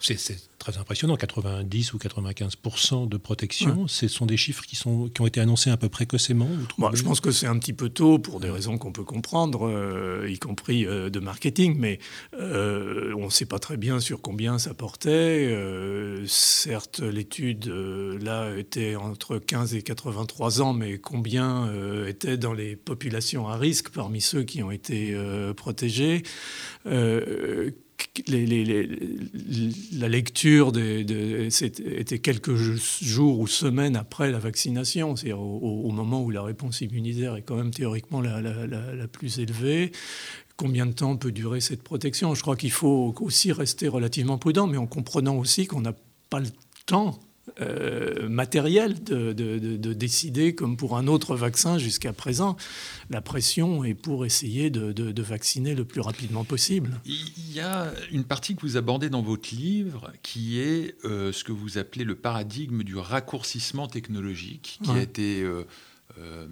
[0.00, 3.86] c'est très impressionnant, 90 ou 95% de protection.
[3.88, 6.48] Ce sont des chiffres qui, sont, qui ont été annoncés un peu précocement
[6.92, 10.28] Je pense que c'est un petit peu tôt pour des raisons qu'on peut comprendre, euh,
[10.28, 11.98] y compris euh, de marketing, mais
[12.34, 15.56] euh, on ne sait pas très bien sur combien ça portait.
[16.26, 21.70] certes, l'étude là était entre 15 et 83 ans, mais combien
[22.06, 25.16] était dans les populations à risque parmi ceux qui ont été
[25.56, 26.22] protégés?
[29.92, 36.42] La lecture était quelques jours ou semaines après la vaccination, c'est-à-dire au, moment où la
[36.42, 39.92] réponse immunitaire est quand même théoriquement la, plus élevée.
[40.56, 42.34] Combien de temps peut durer cette protection?
[42.34, 45.94] Je crois qu'il faut aussi rester relativement prudent, mais en comprenant aussi qu'on n'a
[46.30, 46.48] pas le
[46.86, 47.18] temps
[47.60, 49.32] euh, matériel de,
[49.92, 52.56] décider, comme pour un autre vaccin jusqu'à présent.
[53.10, 57.00] La pression est pour essayer de, vacciner le plus rapidement possible.
[57.04, 61.42] Il y a une partie que vous abordez dans votre livre qui est euh, ce
[61.42, 66.46] que vous appelez le paradigme du raccourcissement technologique, qui a été euh,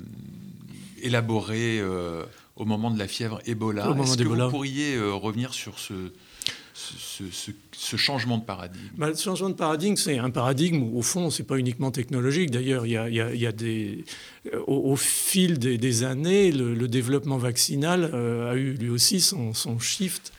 [1.03, 1.81] élaboré
[2.57, 3.95] au moment de la fièvre Ebola.
[4.03, 5.95] Est-ce que vous pourriez revenir sur ce,
[6.77, 8.89] ce, changement de paradigme?
[8.97, 11.91] Bah, Le changement de paradigme, c'est un paradigme où, au fond, ce n'est pas uniquement
[11.91, 12.51] technologique.
[12.51, 14.05] D'ailleurs, il y a, des,
[14.67, 20.33] au, fil des, années, le, développement vaccinal euh, a eu lui aussi son, son shift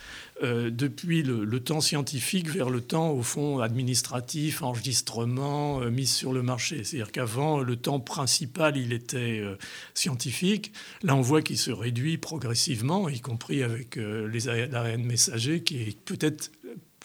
[0.43, 6.31] euh, depuis le, temps scientifique vers le temps, au fond, administratif, enregistrement, euh, mise sur
[6.31, 6.83] le marché.
[6.83, 9.57] C'est-à-dire qu'avant, le temps principal, il était euh,
[9.95, 10.71] scientifique.
[11.01, 15.99] Là, on voit qu'il se réduit progressivement, y compris avec les ARN messagers, qui est
[16.01, 16.51] peut-être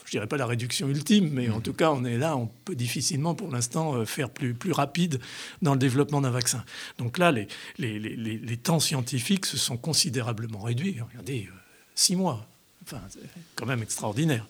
[0.04, 1.62] je dirais pas la réduction ultime, mais en mmh.
[1.62, 5.20] tout cas, on est là, on peut difficilement pour l'instant faire plus, plus rapide
[5.62, 6.64] dans le développement d'un vaccin.
[6.98, 7.46] Donc là, les,
[7.78, 10.98] les, les, les, temps scientifiques se sont considérablement réduits.
[11.00, 11.48] Regardez,
[11.94, 12.46] six mois.
[12.84, 13.00] Enfin,
[13.54, 14.46] quand même extraordinaire.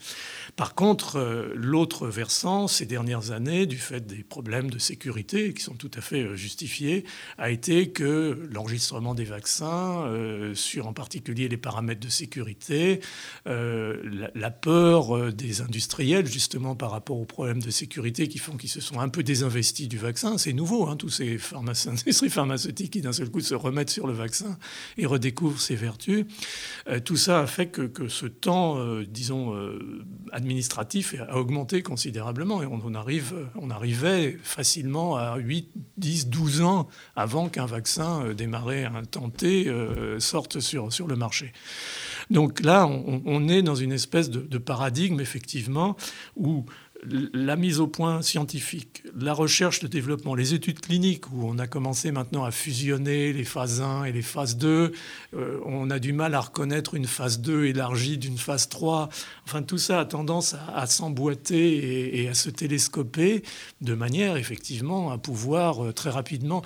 [0.57, 5.63] Par contre, euh, l'autre versant, ces dernières années, du fait des problèmes de sécurité qui
[5.63, 7.05] sont tout à fait euh, justifiés,
[7.39, 13.01] a été que l'enregistrement des vaccins, euh, sur en particulier les paramètres de sécurité,
[13.47, 18.81] la, peur des industriels, justement par rapport aux problèmes de sécurité qui font qu'ils se
[18.81, 21.39] sont un peu désinvestis du vaccin, c'est nouveau, hein, tous ces
[21.87, 24.59] industries pharmaceutiques qui d'un seul coup se remettent sur le vaccin
[24.99, 26.27] et redécouvrent ses vertus.
[27.05, 29.55] tout ça a fait que, que ce temps, disons,
[30.43, 36.89] administratif a augmenté considérablement et on, arrive, on arrivait facilement à 8, 10, 12 ans
[37.17, 41.53] avant qu'un vaccin euh, démarré, intenté, euh, sorte sur, sur le marché.
[42.31, 45.97] Donc là, on, est dans une espèce de paradigme, effectivement,
[46.37, 46.65] où
[47.05, 51.67] la mise au point scientifique, la recherche de développement, les études cliniques, où on a
[51.67, 54.93] commencé maintenant à fusionner les phases 1 et les phases 2,
[55.35, 59.09] euh, on a du mal à reconnaître une phase 2 élargie d'une phase 3.
[59.47, 63.43] Enfin, tout ça a tendance à, s'emboîter et, à se télescoper
[63.81, 66.63] de manière, effectivement, à pouvoir euh, très rapidement.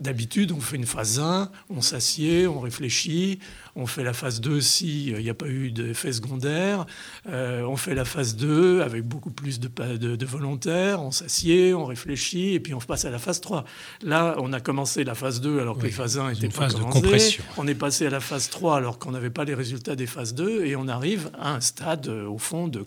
[0.00, 3.38] D'habitude, on fait une phase 1, on s'assied, on réfléchit,
[3.78, 6.84] on fait la phase 2 s'il n'y a pas eu d'effet secondaire,
[7.28, 11.84] euh, on fait la phase 2 avec beaucoup plus de de, volontaires, on s'assied, on
[11.84, 13.64] réfléchit, et puis on passe à la phase 3.
[14.02, 17.38] Là, on a commencé la phase 2 alors que les phases 1 étaient pas commencées.
[17.56, 20.34] On est passé à la phase 3 alors qu'on n'avait pas les résultats des phases
[20.34, 22.82] 2, et on arrive à un stade, euh, au fond, de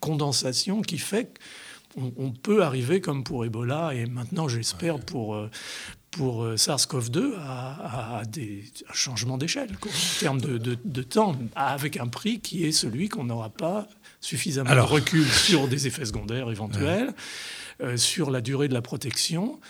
[0.00, 1.38] condensation qui fait
[1.94, 5.50] qu'on peut arriver comme pour Ebola, et maintenant, j'espère, pour, euh,
[6.12, 12.64] pour euh, SARS-CoV-2 à, des changements d'échelle en termes de, temps, avec un prix qui
[12.64, 13.88] est celui qu'on n'aura pas
[14.20, 17.12] suffisamment de recul sur des effets secondaires éventuels,
[17.96, 19.60] sur la durée de la protection.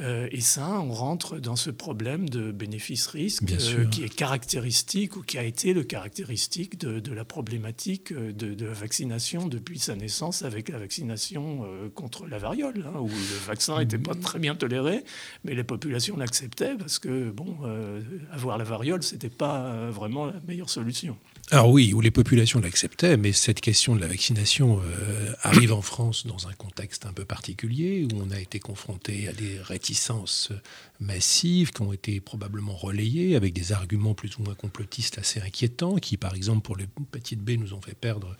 [0.00, 5.22] Euh, et ça, on rentre dans ce problème de bénéfice-risque euh, qui est caractéristique ou
[5.22, 10.70] qui a été le caractéristique de, la problématique de, la vaccination depuis sa naissance avec
[10.70, 15.04] la vaccination contre la variole, hein, où le vaccin n'était pas très bien toléré,
[15.44, 17.58] mais les populations l'acceptaient parce que, bon,
[18.30, 21.16] avoir la variole, c'était pas vraiment la meilleure solution.
[21.50, 25.82] Alors oui, où les populations l'acceptaient, mais cette question de la vaccination euh, arrive en
[25.82, 30.50] France dans un contexte un peu particulier, où on a été confronté à des réticences
[31.02, 35.96] massives qui ont été probablement relayées avec des arguments plus ou moins complotistes assez inquiétants,
[35.96, 38.36] qui par exemple pour les petites B nous ont fait perdre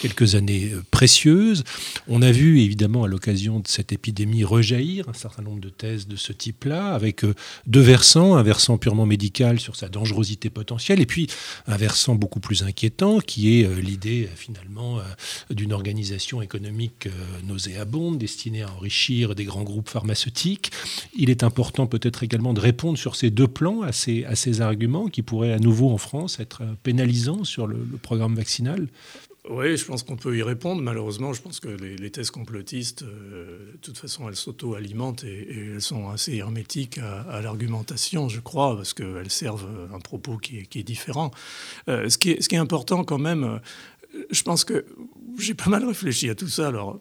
[0.00, 1.62] quelques années euh, précieuses.
[2.08, 6.08] On a vu évidemment à l'occasion de cette épidémie rejaillir un certain nombre de thèses
[6.08, 7.34] de ce type-là, avec euh,
[7.66, 11.28] deux versants, un versant purement médical sur sa dangerosité potentielle, et puis
[11.66, 15.00] un versant beaucoup plus inquiétant, qui est euh, l'idée finalement
[15.50, 17.08] d'une organisation économique
[17.44, 20.70] nauséabonde destinée à enrichir des grands groupes pharmaceutiques.
[21.16, 25.08] Il est important peut-être être également de répondre sur ces deux plans à ces arguments
[25.08, 28.86] qui pourraient à nouveau en France être pénalisants sur le, programme vaccinal
[29.48, 30.82] oui, je pense qu'on peut y répondre.
[30.82, 35.82] Malheureusement, je pense que les, thèses complotistes, euh, de toute façon, elles s'auto-alimentent et, elles
[35.82, 41.30] sont assez hermétiques à, l'argumentation, je crois, parce qu'elles servent un propos qui est, différent.
[41.88, 43.58] Euh, ce, qui est, ce, qui est, important quand même, euh,
[44.30, 44.84] je pense que
[45.38, 46.68] j'ai pas mal réfléchi à tout ça.
[46.68, 47.00] Alors,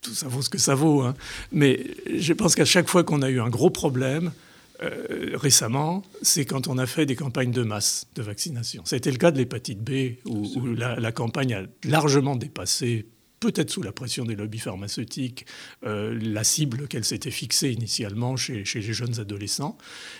[0.00, 1.02] tout ça vaut ce que ça vaut.
[1.02, 1.14] Hein.
[1.52, 4.32] Mais je pense qu'à chaque fois qu'on a eu un gros problème,
[4.82, 8.82] euh, récemment, c'est quand on a fait des campagnes de masse de vaccination.
[8.86, 13.06] C'était le cas de l'hépatite B, où, la, la, campagne a largement dépassé
[13.40, 15.46] peut-être sous la pression des lobbies pharmaceutiques,
[15.84, 19.78] euh, la cible qu'elle s'était fixée initialement chez, les jeunes adolescents.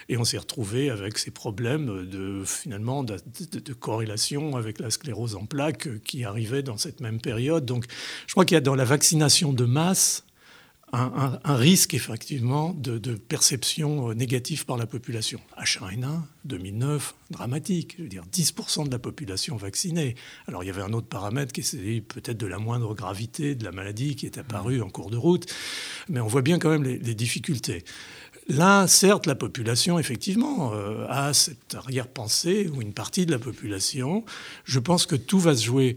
[0.09, 3.19] Et on s'est retrouvé avec ces problèmes de, finalement, de,
[3.75, 7.67] corrélation avec la sclérose en plaques qui arrivait dans cette même période.
[7.67, 7.85] Donc
[8.27, 10.25] je crois qu'il y a dans la vaccination de masse
[10.93, 15.41] un, risque effectivement de, perception négative par la population.
[15.61, 17.95] H1N1, 2009, dramatique.
[17.99, 20.17] Je veux dire, 10% de la population vaccinée.
[20.49, 23.65] Alors il y avait un autre paramètre qui est peut-être de la moindre gravité de
[23.65, 25.47] la maladie qui est apparu en cours de route,
[26.09, 27.85] mais on voit bien quand même les, difficultés.
[28.49, 34.25] Là, certes, la population, effectivement, euh, a cette arrière-pensée, ou une partie de la population.
[34.65, 35.97] Je pense que tout va se jouer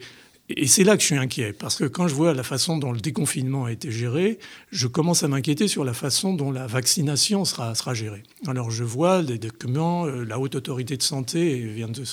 [0.50, 2.92] et c'est là que je suis inquiet, parce que quand je vois la façon dont
[2.92, 4.40] le déconfinement a été géré,
[4.72, 8.24] je commence à m'inquiéter sur la façon dont la vaccination sera, gérée.
[8.46, 12.04] Alors je vois des documents, euh, la haute autorité de santé vient de,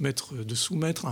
[0.00, 1.08] mettre, de soumettre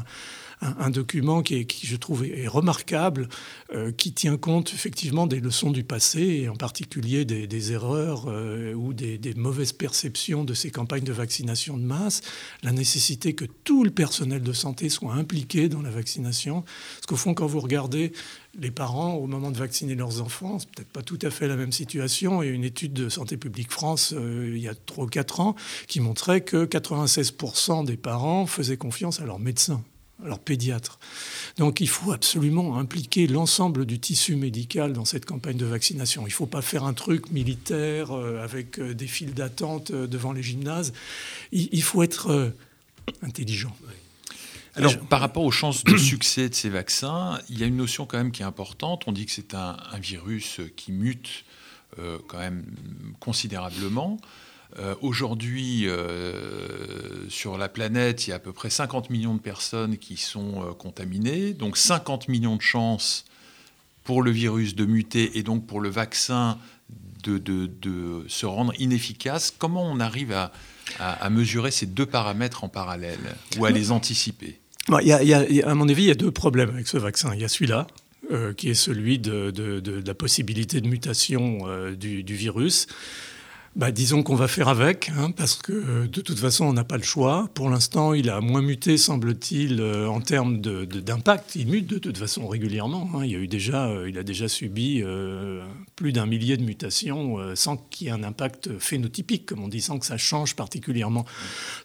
[0.62, 3.28] un, document qui, je trouve, est remarquable,
[3.74, 8.72] euh, qui tient compte effectivement des leçons du passé, et en particulier des, erreurs euh,
[8.74, 12.22] ou des, mauvaises perceptions de ces campagnes de vaccination de masse,
[12.62, 16.62] la nécessité que tout le personnel de santé soit impliqué dans la vaccination.
[16.62, 18.12] Parce qu'au fond, quand vous regardez
[18.58, 21.56] les parents, au moment de vacciner leurs enfants, c'est peut-être pas tout à fait la
[21.56, 22.40] même situation.
[22.40, 25.56] A une étude de Santé publique France euh, il y a 3 ou 4 ans
[25.88, 29.82] qui montrait que 96% des parents faisaient confiance à leur médecin
[30.24, 30.98] alors pédiatre.
[31.58, 36.22] Donc il faut absolument impliquer l'ensemble du tissu médical dans cette campagne de vaccination.
[36.22, 40.06] Il ne faut pas faire un truc militaire euh, avec euh, des files d'attente euh,
[40.06, 40.92] devant les gymnases.
[41.52, 42.52] Il, faut être
[43.22, 43.76] intelligent.
[44.74, 48.06] Alors, par rapport aux chances de succès de ces vaccins, il y a une notion
[48.06, 49.04] quand même qui est importante.
[49.06, 51.44] On dit que c'est un, virus qui mute
[52.28, 52.64] quand même
[53.20, 54.18] considérablement.
[54.78, 59.40] Euh, aujourd'hui, euh, sur la planète, il y a à peu près 50 millions de
[59.40, 63.26] personnes qui sont euh, contaminées, donc 50 millions de chances
[64.04, 66.58] pour le virus de muter et donc pour le vaccin
[67.24, 69.52] de, se rendre inefficace.
[69.56, 74.58] Comment on arrive à, mesurer ces deux paramètres en parallèle ou à les anticiper?
[74.88, 77.32] Y a, À mon avis, il y a deux problèmes avec ce vaccin.
[77.34, 77.86] Il y a celui-là,
[78.56, 81.60] qui est celui de, la possibilité de mutation
[81.92, 82.88] du, du, virus
[83.74, 86.84] bah, disons qu'on va faire avec, hein, parce que euh, de toute façon, on n'a
[86.84, 87.48] pas le choix.
[87.54, 91.54] Pour l'instant, il a moins muté, semble-t-il, euh, en termes d'impact.
[91.56, 93.08] il mute de toute façon régulièrement.
[93.14, 93.24] Hein.
[93.24, 95.02] Il, y a eu déjà, euh, il a déjà subi
[95.96, 99.80] plus d'un millier de mutations sans qu'il y ait un impact phénotypique, comme on dit,
[99.80, 101.24] sans que ça change particulièrement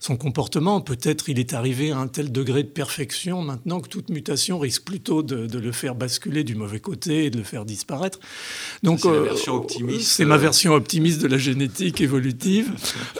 [0.00, 0.80] son comportement.
[0.80, 4.84] Peut-être il est arrivé à un tel degré de perfection maintenant que toute mutation risque
[4.84, 8.18] plutôt de, le faire basculer du mauvais côté et de le faire disparaître.
[8.82, 9.00] Donc.
[10.00, 12.72] C'est ma version optimiste de la génétique évolutive.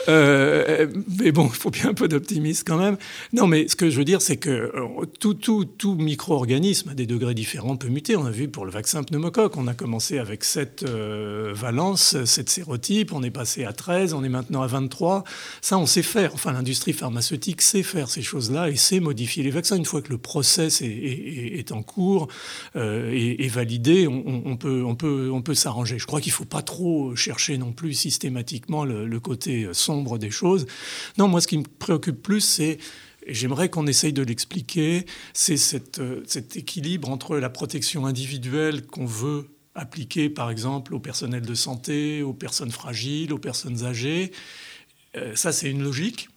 [0.07, 0.87] Euh,
[1.19, 2.97] mais bon, il faut bien un peu d'optimisme quand même.
[3.33, 6.93] Non, mais ce que je veux dire, c'est que euh, tout, tout, tout micro-organisme à
[6.93, 8.15] des degrés différents peut muter.
[8.15, 12.49] On a vu pour le vaccin pneumocoque, on a commencé avec 7 euh, valences, 7
[12.49, 15.23] sérotypes, on est passé à 13, on est maintenant à 23.
[15.61, 16.33] Ça, on sait faire.
[16.33, 19.77] Enfin, l'industrie pharmaceutique sait faire ces choses-là et sait modifier les vaccins.
[19.77, 22.27] Une fois que le process est, en cours
[22.75, 25.99] et, validé, on, peut, on peut, on peut s'arranger.
[25.99, 28.48] Je crois qu'il ne faut pas trop chercher non plus systématiquement
[28.85, 30.65] le, côté sombre des choses.
[31.17, 32.77] Non, moi, ce qui me préoccupe plus, c'est
[33.25, 39.05] et j'aimerais qu'on essaye de l'expliquer, c'est euh, cet équilibre entre la protection individuelle qu'on
[39.05, 44.31] veut appliquer, par exemple, au personnel de santé, aux personnes fragiles, aux personnes âgées.
[45.15, 46.29] Euh, ça, c'est une logique.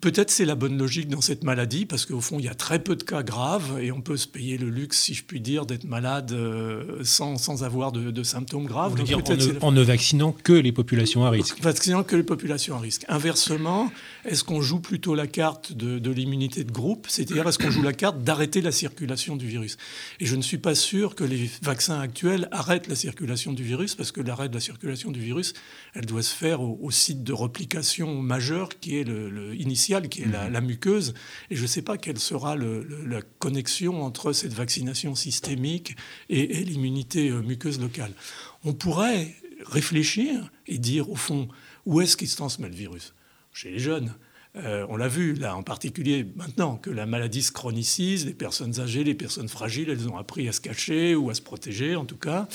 [0.00, 2.78] Peut-être c'est la bonne logique dans cette maladie, parce qu'au fond, il y a très
[2.78, 5.66] peu de cas graves et on peut se payer le luxe, si je puis dire,
[5.66, 9.00] d'être malade euh, sans, sans, avoir de, symptômes graves.
[9.02, 9.18] dire
[9.60, 11.60] en, ne, vaccinant que les populations à risque.
[11.62, 13.04] Vaccinant que les populations à risque.
[13.08, 13.90] Inversement,
[14.24, 17.82] est-ce qu'on joue plutôt la carte de, de l'immunité de groupe, c'est-à-dire est-ce qu'on joue
[17.82, 19.76] la carte d'arrêter la circulation du virus?
[20.20, 23.94] Et je ne suis pas sûr que les vaccins actuels arrêtent la circulation du virus,
[23.94, 25.52] parce que l'arrêt de la circulation du virus,
[25.94, 30.26] elle doit se faire au, site de replication majeur qui est le, initial, qui est
[30.26, 30.66] la, mhm.
[30.66, 31.14] muqueuse.
[31.50, 35.96] Et je ne sais pas quelle sera la connexion entre cette vaccination systémique
[36.28, 38.12] et, et l'immunité euh, muqueuse locale.
[38.64, 39.34] On pourrait
[39.66, 41.48] réfléchir et dire, au fond,
[41.86, 43.12] où est-ce qu'il se transmet le virus?
[43.54, 44.12] Chez les jeunes.
[44.56, 48.80] Euh, on l'a vu là en particulier maintenant que la maladie se chronicise, les personnes
[48.80, 52.04] âgées, les personnes fragiles, elles ont appris à se cacher ou à se protéger en
[52.04, 52.48] tout cas.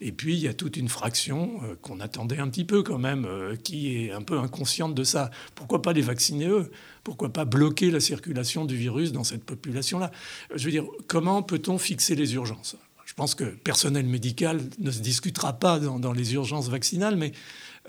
[0.00, 2.98] Et puis il y a toute une fraction euh, qu'on attendait un petit peu quand
[2.98, 5.30] même, euh, qui est un peu inconsciente de ça.
[5.56, 6.70] Pourquoi pas les vacciner eux?
[7.02, 10.12] Pourquoi pas bloquer la circulation du virus dans cette population-là?
[10.54, 12.76] Je veux dire, comment peut-on fixer les urgences?
[13.06, 17.32] Je pense que personnel médical ne se discutera pas dans les urgences vaccinales, mais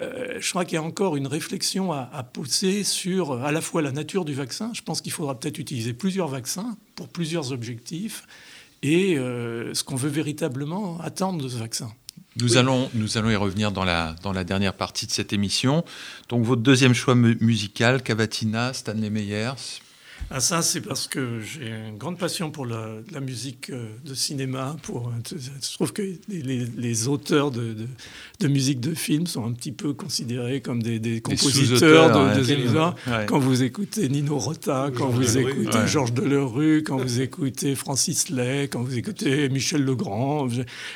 [0.02, 3.82] euh, je crois qu'il y a encore une réflexion à, pousser sur à la fois
[3.82, 4.72] la nature du vaccin.
[4.74, 8.24] Je pense qu'il faudra peut-être utiliser plusieurs vaccins pour plusieurs objectifs
[8.84, 11.92] et euh, ce qu'on veut véritablement attendre de ce vaccin.
[12.38, 15.86] Nous, allons, nous allons y revenir dans la, dans la dernière partie de cette émission.
[16.28, 19.80] Donc votre deuxième choix musical, Cavatina, Stanley Meyers,
[20.32, 24.76] ah, ça, c'est parce que j'ai une grande passion pour la, musique euh, de cinéma.
[24.82, 27.76] Pour, je trouve que les, auteurs de,
[28.40, 32.96] de, musique de film sont un petit peu considérés comme des, compositeurs de, cinéma.
[33.28, 38.68] Quand vous écoutez Nino Rota, quand vous écoutez Georges Delerue, quand vous écoutez Francis Lay,
[38.68, 40.48] quand vous écoutez Michel Legrand,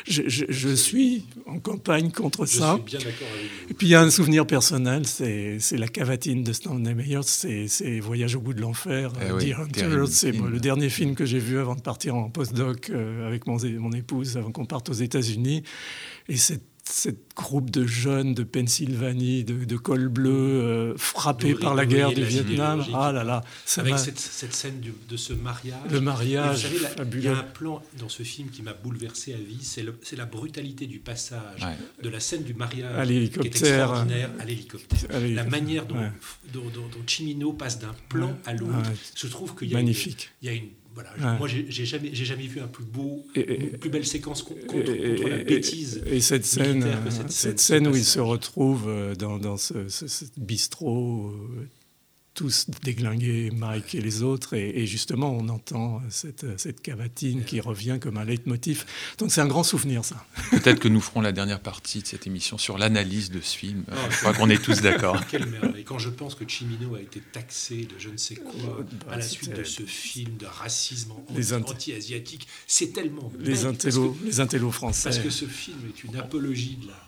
[0.07, 2.75] je, je, suis en campagne contre ça.
[2.75, 3.15] Suis bien avec
[3.69, 7.99] Et puis il y a un souvenir personnel, c'est la cavatine de Stanley Meyers, c'est
[7.99, 11.81] Voyage au bout de l'enfer eh c'est le dernier film que j'ai vu avant de
[11.81, 15.63] partir en postdoc euh, avec mon, mon épouse, avant qu'on parte aux États-Unis.
[16.27, 16.61] Et c'est
[16.91, 22.11] cette groupe de jeunes de Pennsylvanie, de, de col bleu, euh, frappés par la guerre
[22.11, 22.83] du Vietnam.
[22.93, 25.79] Ah là là, ça Avec cette, cette, scène de ce mariage.
[25.91, 26.67] Le mariage,
[27.13, 30.25] Il y a un plan dans ce film qui m'a bouleversé à vie, c'est la
[30.25, 31.65] brutalité du passage
[32.01, 35.19] de la scène du mariage à l'hélicoptère, extraordinaire à l'hélicoptère.
[35.29, 36.01] La manière dont,
[36.53, 40.31] dont, Chimino passe d'un plan à l'autre, je trouve qu'il y, Magnifique.
[40.41, 40.69] il y a une
[41.37, 44.75] moi, j'ai jamais, jamais vu un plus beau, une plus belle séquence contre,
[45.29, 46.01] la bêtise.
[46.05, 46.85] Et cette scène,
[47.29, 49.73] cette, scène, où il se retrouve euh, dans, dans ce,
[50.37, 51.67] bistrot euh,
[52.39, 57.97] tous déglingués, Mike et les autres, et, justement on entend cette, cette, cavatine qui revient
[57.99, 58.85] comme un leitmotiv.
[59.17, 60.25] Donc c'est un grand souvenir ça.
[60.51, 63.83] Peut-être que nous ferons la dernière partie de cette émission sur l'analyse de ce film.
[63.91, 65.19] Oh, je crois qu'on est tous d'accord.
[65.29, 65.83] Quelle merveille.
[65.83, 69.15] Quand je pense que Chimino a été taxé de je ne sais quoi oh, bah,
[69.15, 71.11] à la suite de ce film de racisme
[71.67, 75.09] anti-asiatique, c'est tellement les intellos, les intellos français.
[75.09, 77.05] Parce que ce film est une apologie de la,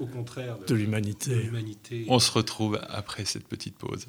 [0.00, 1.48] au contraire de l'humanité.
[2.08, 4.08] On se retrouve après cette petite pause.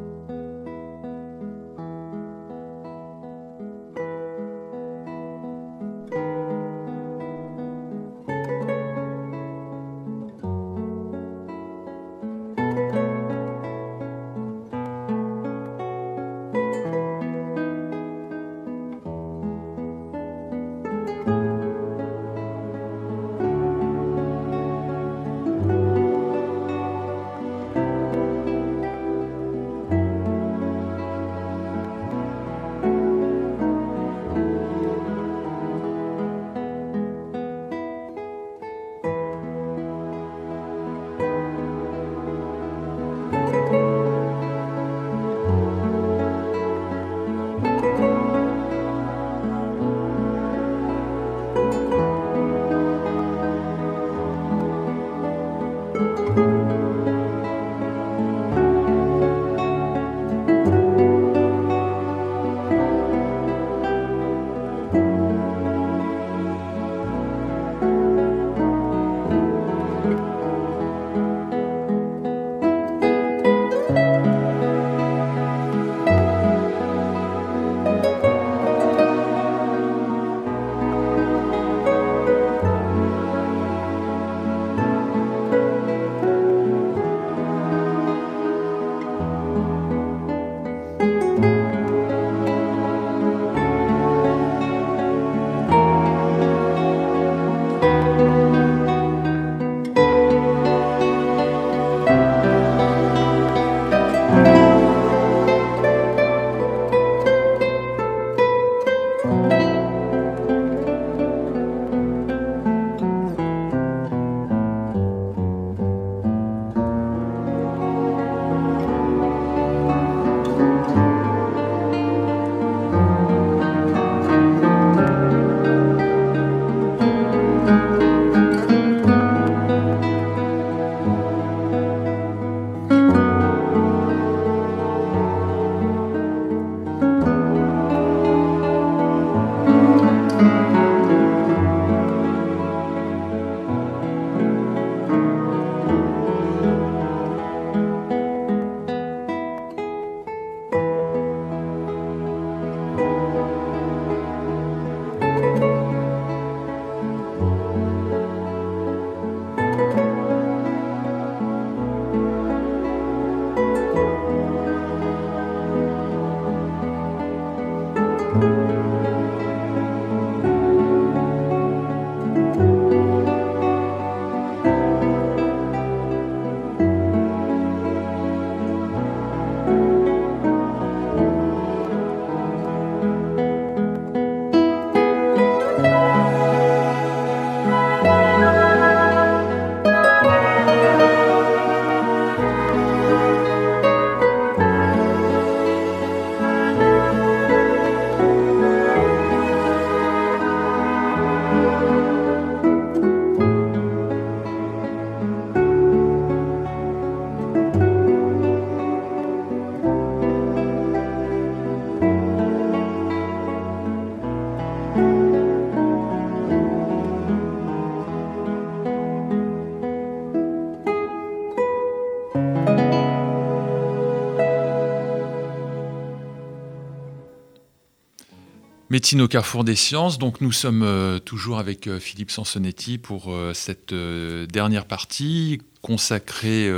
[228.91, 230.17] Médecine au carrefour des sciences.
[230.17, 236.69] Donc nous sommes euh, toujours avec euh, Philippe Sansonetti pour euh, cette dernière partie consacrée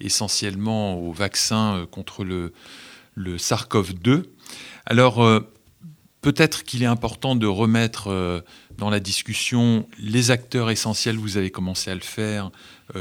[0.00, 2.52] essentiellement au vaccin contre le,
[3.14, 4.24] le SARS-CoV-2.
[4.84, 5.24] Alors
[6.20, 8.44] peut-être qu'il est important de remettre
[8.76, 12.50] dans la discussion les acteurs essentiels, vous avez commencé à le faire,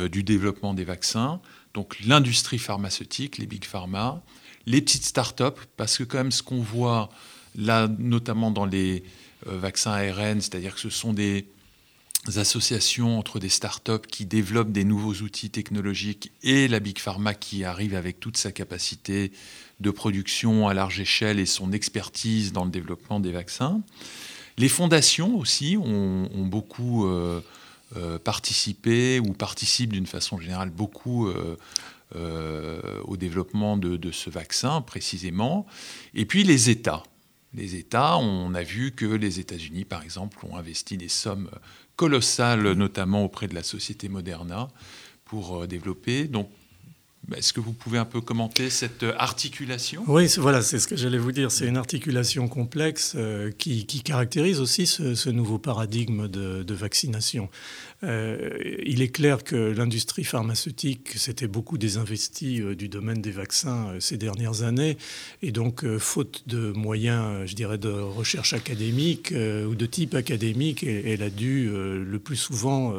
[0.10, 1.42] du développement des vaccins.
[1.74, 4.24] Donc l'industrie pharmaceutique, les big pharma,
[4.66, 7.10] les petites start-up, parce que quand même ce qu'on voit
[7.56, 9.04] là notamment dans les
[9.48, 11.46] euh, vaccins ARN, c'est-à-dire que ce sont des
[12.36, 17.64] associations entre des startups qui développent des nouveaux outils technologiques et la Big Pharma qui
[17.64, 19.32] arrive avec toute sa capacité
[19.80, 23.82] de production à large échelle et son expertise dans le développement des vaccins.
[24.58, 27.42] Les fondations aussi ont, beaucoup euh,
[27.96, 31.28] euh, participé ou participent d'une façon générale beaucoup
[32.14, 35.66] au développement de, ce vaccin précisément.
[36.14, 37.02] Et puis les États
[37.54, 38.18] les États.
[38.18, 41.50] On a vu que les États-Unis, par exemple, ont investi des sommes
[41.96, 44.70] colossales, notamment auprès de la société Moderna,
[45.26, 46.26] pour euh, développer.
[46.26, 46.50] Donc,
[47.36, 50.04] est-ce que vous pouvez un peu commenter cette articulation?
[50.08, 51.52] Oui, voilà, c'est ce que j'allais vous dire.
[51.52, 57.50] C'est une articulation complexe euh, qui, caractérise aussi ce, nouveau paradigme de vaccination.
[58.04, 63.90] Euh, il est clair que l'industrie pharmaceutique s'était beaucoup désinvestie euh, du domaine des vaccins
[63.90, 64.98] euh, ces dernières années,
[65.44, 71.24] et donc, faute de moyens, je dirais, de recherche académique ou de type académique, elle,
[71.24, 72.94] a dû le plus souvent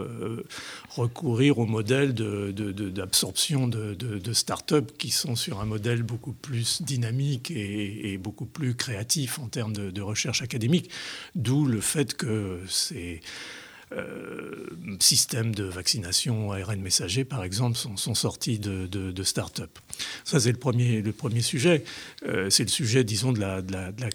[0.90, 7.50] recourir au modèle d'absorption de, de, start-up qui sont sur un modèle beaucoup plus dynamique
[7.50, 10.90] et, et beaucoup plus créatif en termes de, recherche académique,
[11.34, 13.20] d'où le fait que c'est
[15.00, 19.78] systèmes de vaccination ARN messager, par exemple, sont, sortis de, de, start-up.
[20.24, 21.84] Ça, c'est le premier, le premier sujet.
[22.26, 23.62] Euh, c'est le sujet, disons, de la,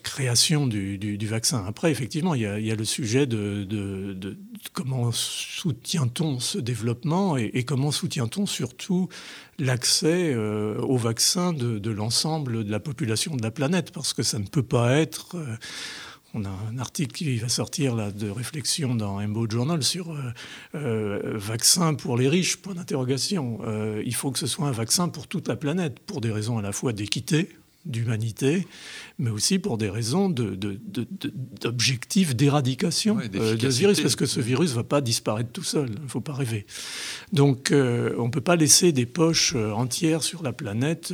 [0.04, 1.64] création du, vaccin.
[1.68, 4.38] Après, effectivement, il y a, le sujet de,
[4.74, 9.10] comment soutient-on ce développement et, comment soutient-on surtout
[9.60, 14.40] l'accès euh, au vaccin de, l'ensemble de la population de la planète, parce que ça
[14.40, 15.36] ne peut pas être
[16.38, 20.32] on a un article qui va sortir de réflexion dans Embo Journal sur euh,
[20.76, 23.60] euh, vaccin pour les riches, point d'interrogation.
[23.66, 26.58] Euh, il faut que ce soit un vaccin pour toute la planète, pour des raisons
[26.58, 27.50] à la fois d'équité,
[27.88, 28.68] d'humanité,
[29.20, 30.30] mais aussi pour des raisons
[31.62, 35.64] d'objectifs d'éradication euh, de ce virus, parce que ce virus ne va pas disparaître tout
[35.64, 36.66] seul, il ne faut pas rêver.
[37.34, 41.14] Donc euh, on ne peut pas laisser des poches euh, entières sur la planète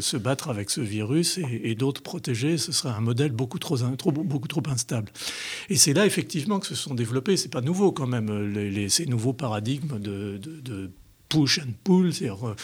[0.00, 4.12] se battre avec ce virus et, d'autres protéger, ce serait un modèle beaucoup trop, trop,
[4.12, 5.10] beaucoup trop instable.
[5.68, 9.06] Et c'est là effectivement que se sont développés, c'est pas nouveau quand même, les, ces
[9.06, 10.90] nouveaux paradigmes de
[11.28, 12.54] push and pull, c'est-à-dire euh,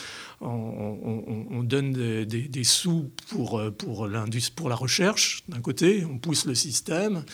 [0.41, 4.09] on, donne des, sous pour, euh, pour,
[4.57, 7.25] pour la recherche d'un côté, on pousse le système,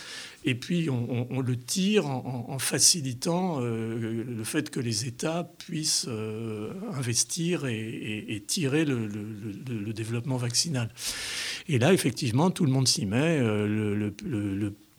[0.44, 6.08] et puis on, le tire en, facilitant euh, le fait que les États puissent
[6.94, 10.90] investir et, tirer le, développement vaccinal.
[11.68, 13.40] Et là, effectivement, tout le monde s'y met.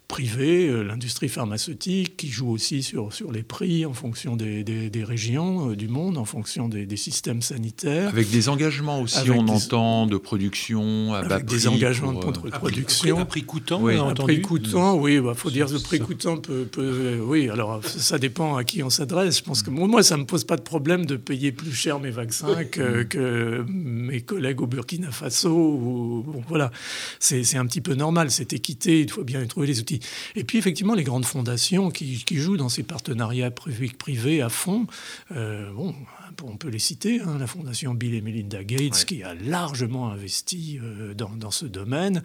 [0.09, 5.03] Privé, euh, l'industrie pharmaceutique, qui joue aussi sur, sur les prix en fonction des, des,
[5.03, 8.09] régions euh, du monde, en fonction des, des, systèmes sanitaires.
[8.09, 11.45] Avec des engagements aussi, on entend, de production à bas prix.
[11.45, 13.19] Des engagements de euh, production.
[13.19, 13.97] À prix, coûtant, oui.
[13.97, 17.79] À prix coûtant, oui, il bah, faut dire le prix coûtant peut, peut, Oui, alors
[17.85, 19.37] ça dépend à qui on s'adresse.
[19.37, 21.99] Je pense que moi, ça ne me pose pas de problème de payer plus cher
[21.99, 25.51] mes vaccins que, que mes collègues au Burkina Faso.
[25.51, 26.71] Ou, bon, voilà,
[27.19, 29.98] c'est un petit peu normal, cette équité, il faut bien trouver les outils.
[30.35, 34.87] Et puis effectivement, les grandes fondations qui, jouent dans ces partenariats privés à fond,
[35.31, 35.95] euh, bon,
[36.43, 40.79] on peut les citer, hein, la fondation Bill et Melinda Gates qui a largement investi
[40.81, 42.23] euh, dans, ce domaine.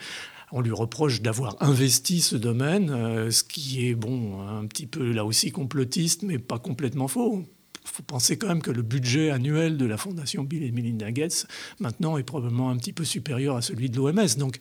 [0.52, 2.88] on lui reproche d'avoir investi ce domaine,
[3.30, 7.44] ce qui est bon un petit peu là aussi complotiste, mais pas complètement faux
[7.84, 11.46] faut penser quand même que le budget annuel de la Fondation Bill et Melinda Gates,
[11.80, 14.36] maintenant, est probablement un petit peu supérieur à celui de l'OMS.
[14.38, 14.56] Donc,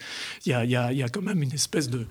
[0.46, 2.06] il y, a, quand même une espèce de,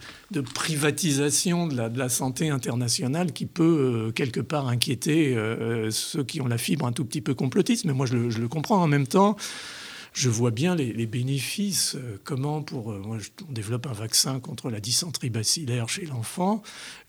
[0.55, 6.47] privatisation de la, santé internationale qui peut, euh, quelque part, inquiéter euh, ceux qui ont
[6.47, 7.85] la fibre un tout petit peu complotiste.
[7.85, 9.37] Mais moi, je le comprends en même temps
[10.13, 11.95] je vois bien les, bénéfices.
[11.97, 13.03] Euh, comment pour euh,
[13.49, 16.63] on développe un vaccin contre la dysenterie bacillaire chez l'enfant.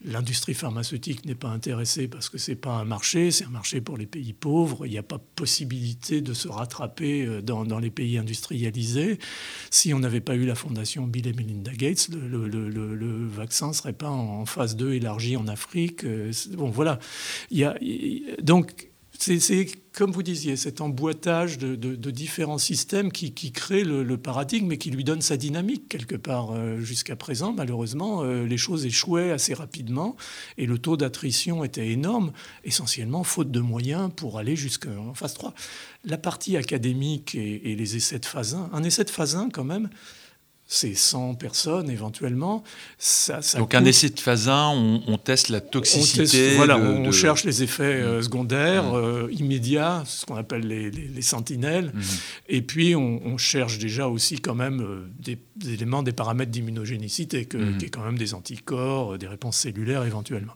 [0.04, 3.98] L'industrie pharmaceutique n'est pas intéressée parce que c'est pas un marché, c'est un marché pour
[3.98, 4.86] les pays pauvres.
[4.86, 9.20] Il n'y a pas possibilité de se rattraper euh, dans, les pays industrialisés.
[9.70, 13.94] Si on n'avait pas eu la fondation Bill et Melinda Gates, le, vaccin ne serait
[13.94, 16.06] pas en phase 2 élargi en Afrique.
[16.52, 17.00] Bon, voilà.
[17.50, 17.76] Il y a,
[18.42, 24.78] donc c'est comme vous disiez, cet emboîtage de, différents systèmes qui, crée le, paradigme et
[24.78, 26.52] qui lui donne sa dynamique quelque part.
[26.52, 30.16] Euh, jusqu'à présent, malheureusement, euh, les choses échouaient assez rapidement
[30.58, 32.32] et le taux d'attrition était énorme,
[32.64, 35.54] essentiellement faute de moyens pour aller jusqu'en phase 3.
[36.06, 39.50] La partie académique et, et les essais de phase 1, un essai de phase 1
[39.52, 39.90] quand même,
[40.74, 42.64] c'est 100 personnes éventuellement.
[43.58, 44.70] Donc un essai de phase 1,
[45.08, 46.54] on, teste la toxicité.
[46.54, 48.24] On, voilà, on cherche les effets euh, mmh.
[48.24, 48.96] secondaires mmh.
[48.96, 51.92] Euh, immédiats, ce qu'on appelle les, sentinelles.
[51.94, 52.02] Mmh.
[52.50, 55.38] Et puis on, cherche déjà aussi quand même euh, des,
[55.72, 60.54] éléments, des paramètres d'immunogénicité, qui est quand même des anticorps, des réponses cellulaires éventuellement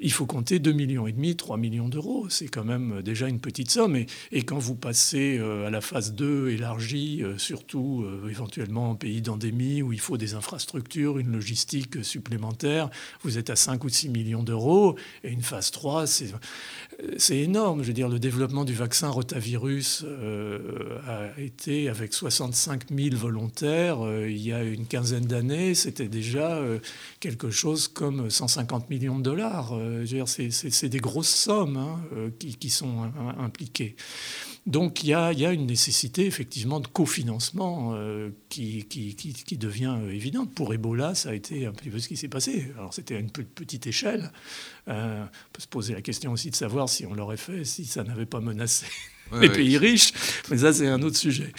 [0.00, 2.26] il faut compter 2,5 millions et demi, 3 millions d'euros.
[2.30, 3.96] C'est quand même déjà une petite somme.
[3.96, 8.94] Et, quand vous passez euh, à la phase 2 élargie, euh, surtout euh, éventuellement en
[8.94, 12.88] pays d'endémie où il faut des infrastructures, une logistique supplémentaire,
[13.22, 14.96] vous êtes à 5 ou 6 millions d'euros.
[15.22, 16.32] Et une phase 3, c'est
[17.30, 17.82] énorme.
[17.82, 20.04] Je veux dire, le développement du vaccin rotavirus
[21.06, 25.74] a été avec 65 000 volontaires il y a une quinzaine d'années.
[25.74, 26.60] C'était déjà
[27.20, 29.70] quelque chose comme 150 millions de dollars.
[29.72, 30.04] Euh,
[30.40, 33.96] c'est des grosses sommes hein, euh, qui, sont impliquées.
[34.66, 40.52] Donc il y, a, une nécessité effectivement de cofinancement euh, qui, qui, devient évidente.
[40.54, 42.70] Pour Ebola, ça a été un petit peu ce qui s'est passé.
[42.76, 44.30] Alors c'était à une petite échelle.
[44.90, 48.02] On peut se poser la question aussi de savoir si on l'aurait fait, si ça
[48.02, 48.86] n'avait pas menacé
[49.38, 50.12] les pays riches,
[50.50, 51.52] mais ça c'est un autre sujet.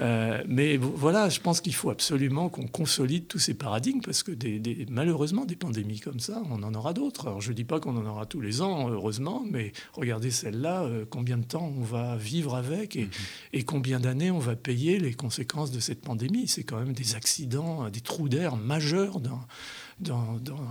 [0.00, 4.32] Euh, mais voilà, je pense qu'il faut absolument qu'on consolide tous ces paradigmes parce que
[4.32, 7.26] des, malheureusement des pandémies comme ça, on en aura d'autres.
[7.26, 10.84] Alors je ne dis pas qu'on en aura tous les ans, heureusement, mais regardez celle-là,
[10.84, 13.10] euh, combien de temps on va vivre avec et, mhm.
[13.52, 16.48] et combien d'années on va payer les conséquences de cette pandémie.
[16.48, 19.40] C'est quand même des accidents, des trous d'air majeurs dans,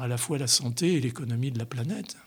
[0.02, 2.18] à la fois la santé et l'économie de la planète.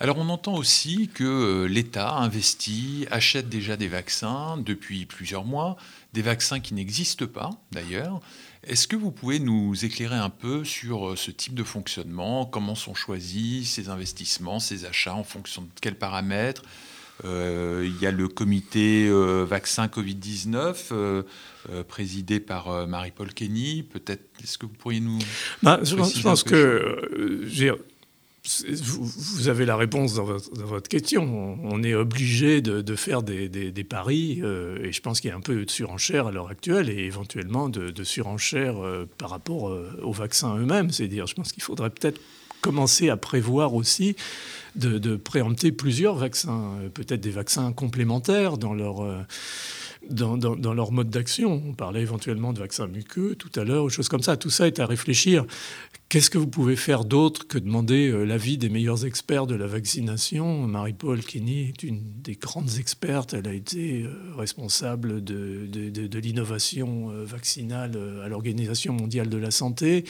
[0.00, 5.76] Alors on entend aussi que euh, l'État investit, achète déjà des vaccins depuis plusieurs mois,
[6.12, 8.20] des vaccins qui n'existent pas d'ailleurs.
[8.64, 12.44] Est-ce que vous pouvez nous éclairer un peu sur euh, ce type de fonctionnement?
[12.44, 16.62] Comment sont choisis ces investissements, ces achats, en fonction de quels paramètres?
[17.22, 19.08] Il y a le comité
[19.46, 21.22] vaccin Covid-19.
[21.88, 23.82] présidé par Marie-Paul Kenny.
[23.84, 25.18] Peut-être, est-ce que vous pourriez nous...
[25.62, 27.08] Bah, je, pense, que
[28.76, 31.58] vous avez la réponse dans votre, question.
[31.62, 35.40] On est obligé de, faire des, paris, euh, et je pense qu'il y a un
[35.40, 40.12] peu de surenchère à l'heure actuelle, et éventuellement de, surenchère euh, par rapport euh, aux
[40.12, 40.90] vaccins eux-mêmes.
[40.90, 42.20] C'est-à-dire, je pense qu'il faudrait peut-être
[42.60, 44.14] commencer à prévoir aussi
[44.76, 49.02] de, préempter plusieurs vaccins, peut-être des vaccins complémentaires dans leur
[50.10, 51.62] dans, leur mode d'action.
[51.66, 54.36] On parlait éventuellement de vaccins muqueux tout à l'heure, ou choses comme ça.
[54.36, 55.46] Tout ça est à réfléchir.
[56.08, 59.66] Qu'est-ce que vous pouvez faire d'autre que demander euh, l'avis des meilleurs experts de la
[59.66, 60.66] vaccination?
[60.68, 63.34] Marie-Paul Kenny est une des grandes expertes.
[63.34, 70.04] Elle a été euh, responsable de, l'innovation euh, vaccinale à l'Organisation mondiale de la santé.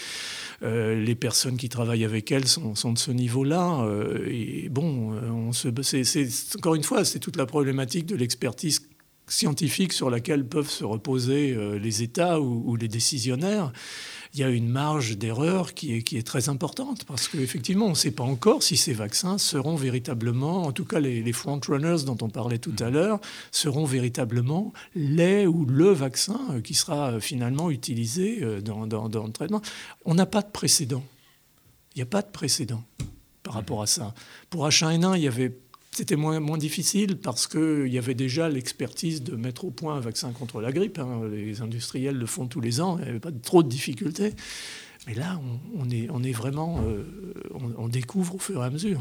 [0.63, 3.89] les personnes qui travaillent avec elle sont, de ce niveau-là.
[4.27, 5.15] et bon,
[6.57, 8.81] encore une fois, c'est toute la problématique de l'expertise
[9.27, 13.73] scientifique sur laquelle peuvent se reposer euh, les États ou, les décisionnaires,
[14.35, 17.91] il y a une marge d'erreur qui est, qui est très importante parce qu'effectivement, on
[17.91, 22.05] ne sait pas encore si ces vaccins seront véritablement, en tout cas les, les frontrunners
[22.05, 22.93] dont on parlait tout à mm.
[22.93, 23.21] l'heure,
[23.53, 29.27] seront véritablement les ou le vaccin euh, qui sera euh, finalement utilisé dans, dans, dans
[29.27, 29.63] le traitement.
[30.05, 31.05] On n'a pas de précédent.
[31.95, 32.83] Il n'y a pas de précédent
[33.43, 34.15] par rapport à ça.
[34.51, 35.57] Pour H1N1, il y avait
[35.95, 40.33] c'était moins, difficile parce qu'il y avait déjà l'expertise de mettre au point un vaccin
[40.33, 40.99] contre la grippe.
[40.99, 41.23] Hein.
[41.31, 44.35] Les industriels le font tous les ans, il n'y avait pas trop de difficultés.
[45.07, 45.41] Mais là,
[45.77, 47.05] on, est, on est, vraiment, euh,
[47.77, 49.01] on, découvre au fur et à mesure.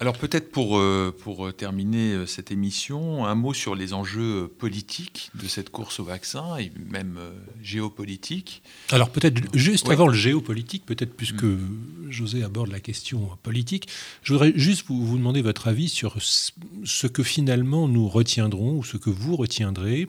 [0.00, 5.32] Alors peut-être pour, euh, pour terminer euh, cette émission, un mot sur les enjeux politiques
[5.34, 7.32] de cette course au vaccin et même euh,
[7.64, 8.62] géopolitiques.
[8.92, 12.10] Alors peut-être juste avant le géopolitique, peut-être puisque mm.
[12.10, 13.88] José aborde la question politique,
[14.22, 18.84] je voudrais juste vous, vous, demander votre avis sur ce que finalement nous retiendrons ou
[18.84, 20.06] ce que vous retiendrez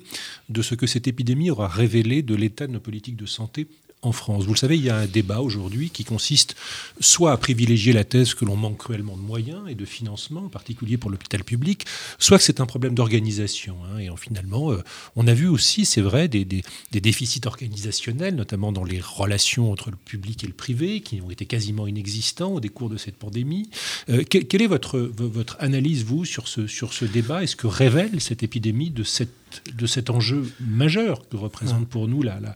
[0.49, 3.65] de ce que cette épidémie aura révélé de l'état de nos politiques de santé
[4.01, 4.45] en France.
[4.45, 6.55] Vous le savez, il y a un débat aujourd'hui qui consiste
[7.01, 10.49] soit à privilégier la thèse que l'on manque cruellement de moyens et de financement, en
[10.49, 11.85] particulier pour l'hôpital public,
[12.17, 13.75] soit que c'est un problème d'organisation.
[13.85, 14.81] Hein, et en, finalement, euh,
[15.17, 16.45] on a vu aussi, c'est vrai, des,
[16.91, 21.45] déficits organisationnels, notamment dans les relations entre le public et le privé, qui ont été
[21.45, 23.69] quasiment inexistants au décours de cette pandémie.
[24.09, 25.11] Euh, quelle est votre,
[25.59, 27.43] analyse, vous, sur ce, sur ce débat?
[27.43, 29.38] Est-ce que révèle cette épidémie de cette
[29.73, 32.55] de cet enjeu majeur que représente pour nous la, la,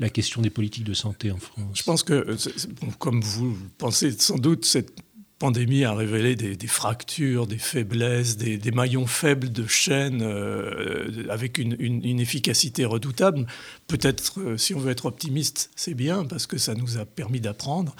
[0.00, 2.36] la, question des politiques de santé en France Je pense que,
[2.80, 4.92] bon, comme vous pensez sans doute, cette
[5.38, 11.26] pandémie a révélé des, des fractures, des faiblesses, des, des, maillons faibles de chaîne euh,
[11.28, 13.46] avec une, une, une, efficacité redoutable.
[13.86, 17.40] Peut-être, euh, si on veut être optimiste, c'est bien parce que ça nous a permis
[17.40, 17.94] d'apprendre.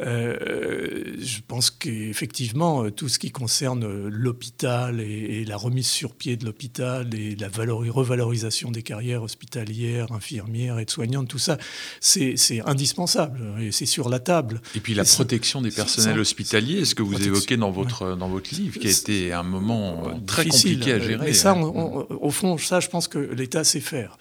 [0.00, 6.36] Euh, je pense qu'effectivement, tout ce qui concerne l'hôpital et, et, la remise sur pied
[6.36, 11.58] de l'hôpital et la revalorisation des carrières hospitalières, infirmières et de soignantes, tout ça,
[12.00, 14.60] c'est indispensable et c'est sur la table.
[14.74, 18.16] Et puis la et protection des personnels hospitaliers, ce que vous évoquez dans votre, ouais.
[18.16, 21.24] dans votre livre, qui a été un moment très Difficile, compliqué à gérer.
[21.24, 24.16] Mais ça, on, on, au fond, ça, je pense que l'État sait faire.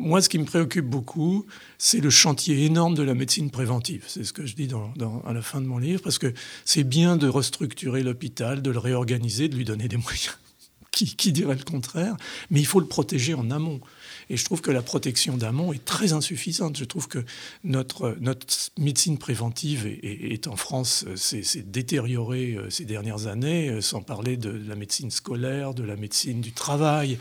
[0.00, 1.44] Moi, ce qui me préoccupe beaucoup,
[1.76, 4.04] c'est le chantier énorme de la médecine préventive.
[4.08, 4.68] C'est ce que je dis
[5.26, 6.32] à la fin de mon livre, parce que
[6.64, 10.38] c'est bien de restructurer l'hôpital, de le réorganiser, de lui donner des moyens.
[10.90, 12.16] Qui, qui, dirait le contraire?
[12.50, 13.80] Mais il faut le protéger en amont.
[14.30, 16.78] Et je trouve que la protection d'amont est très insuffisante.
[16.78, 17.18] Je trouve que
[17.64, 18.46] notre, notre
[18.78, 24.50] médecine préventive est, en France, s'est détériorée euh, ces dernières années, euh, sans parler de
[24.50, 27.18] la médecine scolaire, de la médecine du travail.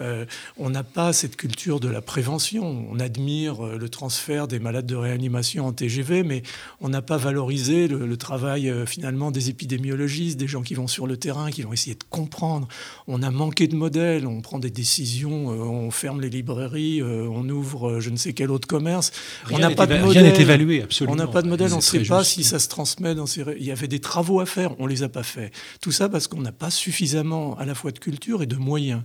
[0.00, 0.24] Euh,
[0.56, 2.86] on n'a pas cette culture de la prévention.
[2.90, 6.42] On admire euh, le transfert des malades de réanimation en TGV, mais
[6.80, 10.86] on n'a pas valorisé le, le travail euh, finalement des épidémiologistes, des gens qui vont
[10.86, 12.68] sur le terrain, qui vont essayer de comprendre.
[13.06, 17.48] On a manqué de modèles, on prend des décisions, euh, on ferme les euh, on
[17.48, 19.12] ouvre euh, je ne sais quel autre commerce.
[19.44, 20.22] Rien on n'a pas de modèle.
[20.22, 21.14] Rien n'est évalué, absolument.
[21.14, 23.44] On n'a pas de modèle, on ne sait pas si ça se transmet dans ces.
[23.58, 25.52] Il y avait des travaux à faire, on les a pas fait.
[25.80, 29.02] Tout ça parce qu'on n'a pas suffisamment à la fois de culture et de moyens.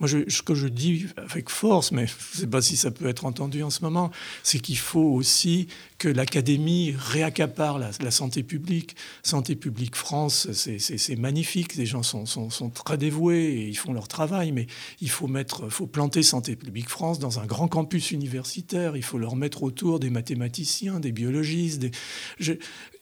[0.00, 2.90] Moi, je, ce que je dis avec force, mais je ne sais pas si ça
[2.90, 4.10] peut être entendu en ce moment,
[4.42, 5.66] c'est qu'il faut aussi
[5.98, 8.94] que l'Académie réaccapare la, santé publique.
[9.22, 12.24] Santé publique France, c'est magnifique, les gens sont,
[12.70, 14.66] très dévoués et ils font leur travail, mais
[15.00, 19.18] il faut, mettre, faut planter Santé publique France dans un grand campus universitaire, il faut
[19.18, 21.80] leur mettre autour des mathématiciens, des biologistes.
[21.80, 21.90] Des...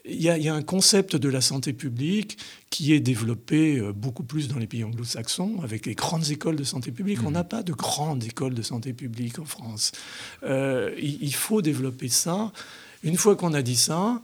[0.08, 2.38] il y, a, il y, a, un concept de la santé publique
[2.70, 6.64] qui est développé euh, beaucoup plus dans les pays anglo-saxons, avec les grandes écoles de
[6.64, 7.22] santé publique.
[7.22, 7.26] Mmh.
[7.26, 9.92] On n'a pas de grandes écoles de santé publique en France.
[10.44, 12.52] Euh, il, il, faut développer ça.
[13.02, 14.22] Une fois qu'on a dit ça,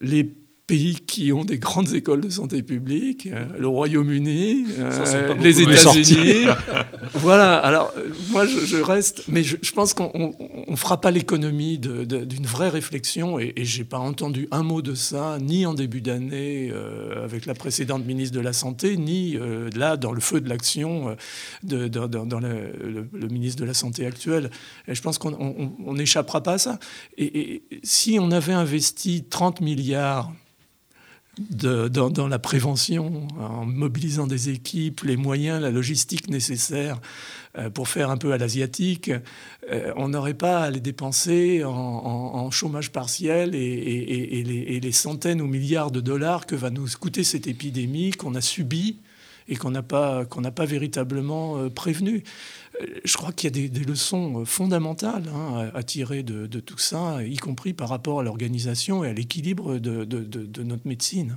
[0.00, 0.30] les
[0.66, 6.46] pays qui ont des grandes écoles de santé publique, euh, le Royaume-Uni, euh, les États-Unis.
[7.14, 10.34] voilà, alors euh, moi je, je, reste, mais je, je pense qu'on
[10.68, 14.94] ne fera pas l'économie d'une vraie réflexion et, et j'ai pas entendu un mot de
[14.94, 16.72] ça, ni en début d'année
[17.22, 19.36] avec la précédente ministre de la Santé, ni
[19.74, 21.16] là dans le feu de l'action
[21.72, 24.50] euh, dans, dans le, le, le, ministre de la Santé actuel.
[24.88, 26.78] Et je pense qu'on n'échappera pas à ça.
[27.16, 30.32] Et, et si on avait investi 30 milliards
[31.38, 37.00] dans, la prévention, en mobilisant des équipes, les moyens, la logistique nécessaire
[37.58, 39.10] euh, pour faire un peu à l'asiatique,
[39.70, 45.90] euh, on n'aurait pas à les dépenser en, chômage partiel et, les, centaines ou milliards
[45.90, 48.98] de dollars que va nous coûter cette épidémie qu'on a subie
[49.48, 50.26] et qu'on n'a pas,
[50.66, 52.22] véritablement euh, prévenu.
[52.80, 56.46] Euh, je crois qu'il y a des, des, leçons euh, fondamentales hein, à, tirer de,
[56.46, 60.86] de, tout ça, y compris par rapport à l'organisation et à l'équilibre de, de, notre
[60.86, 61.36] médecine.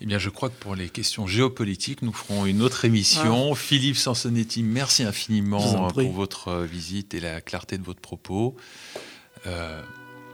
[0.00, 3.50] Eh bien, je crois que pour les questions géopolitiques, nous ferons une autre émission.
[3.52, 3.56] Ah.
[3.56, 8.54] Philippe Sansonetti, merci infiniment pour votre visite et la clarté de votre propos.
[9.46, 9.82] Euh,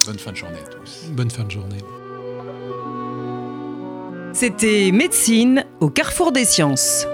[0.04, 1.06] bonne fin de journée à tous.
[1.12, 1.78] Bonne fin de journée.
[4.34, 7.06] C'était Médecine au carrefour des sciences.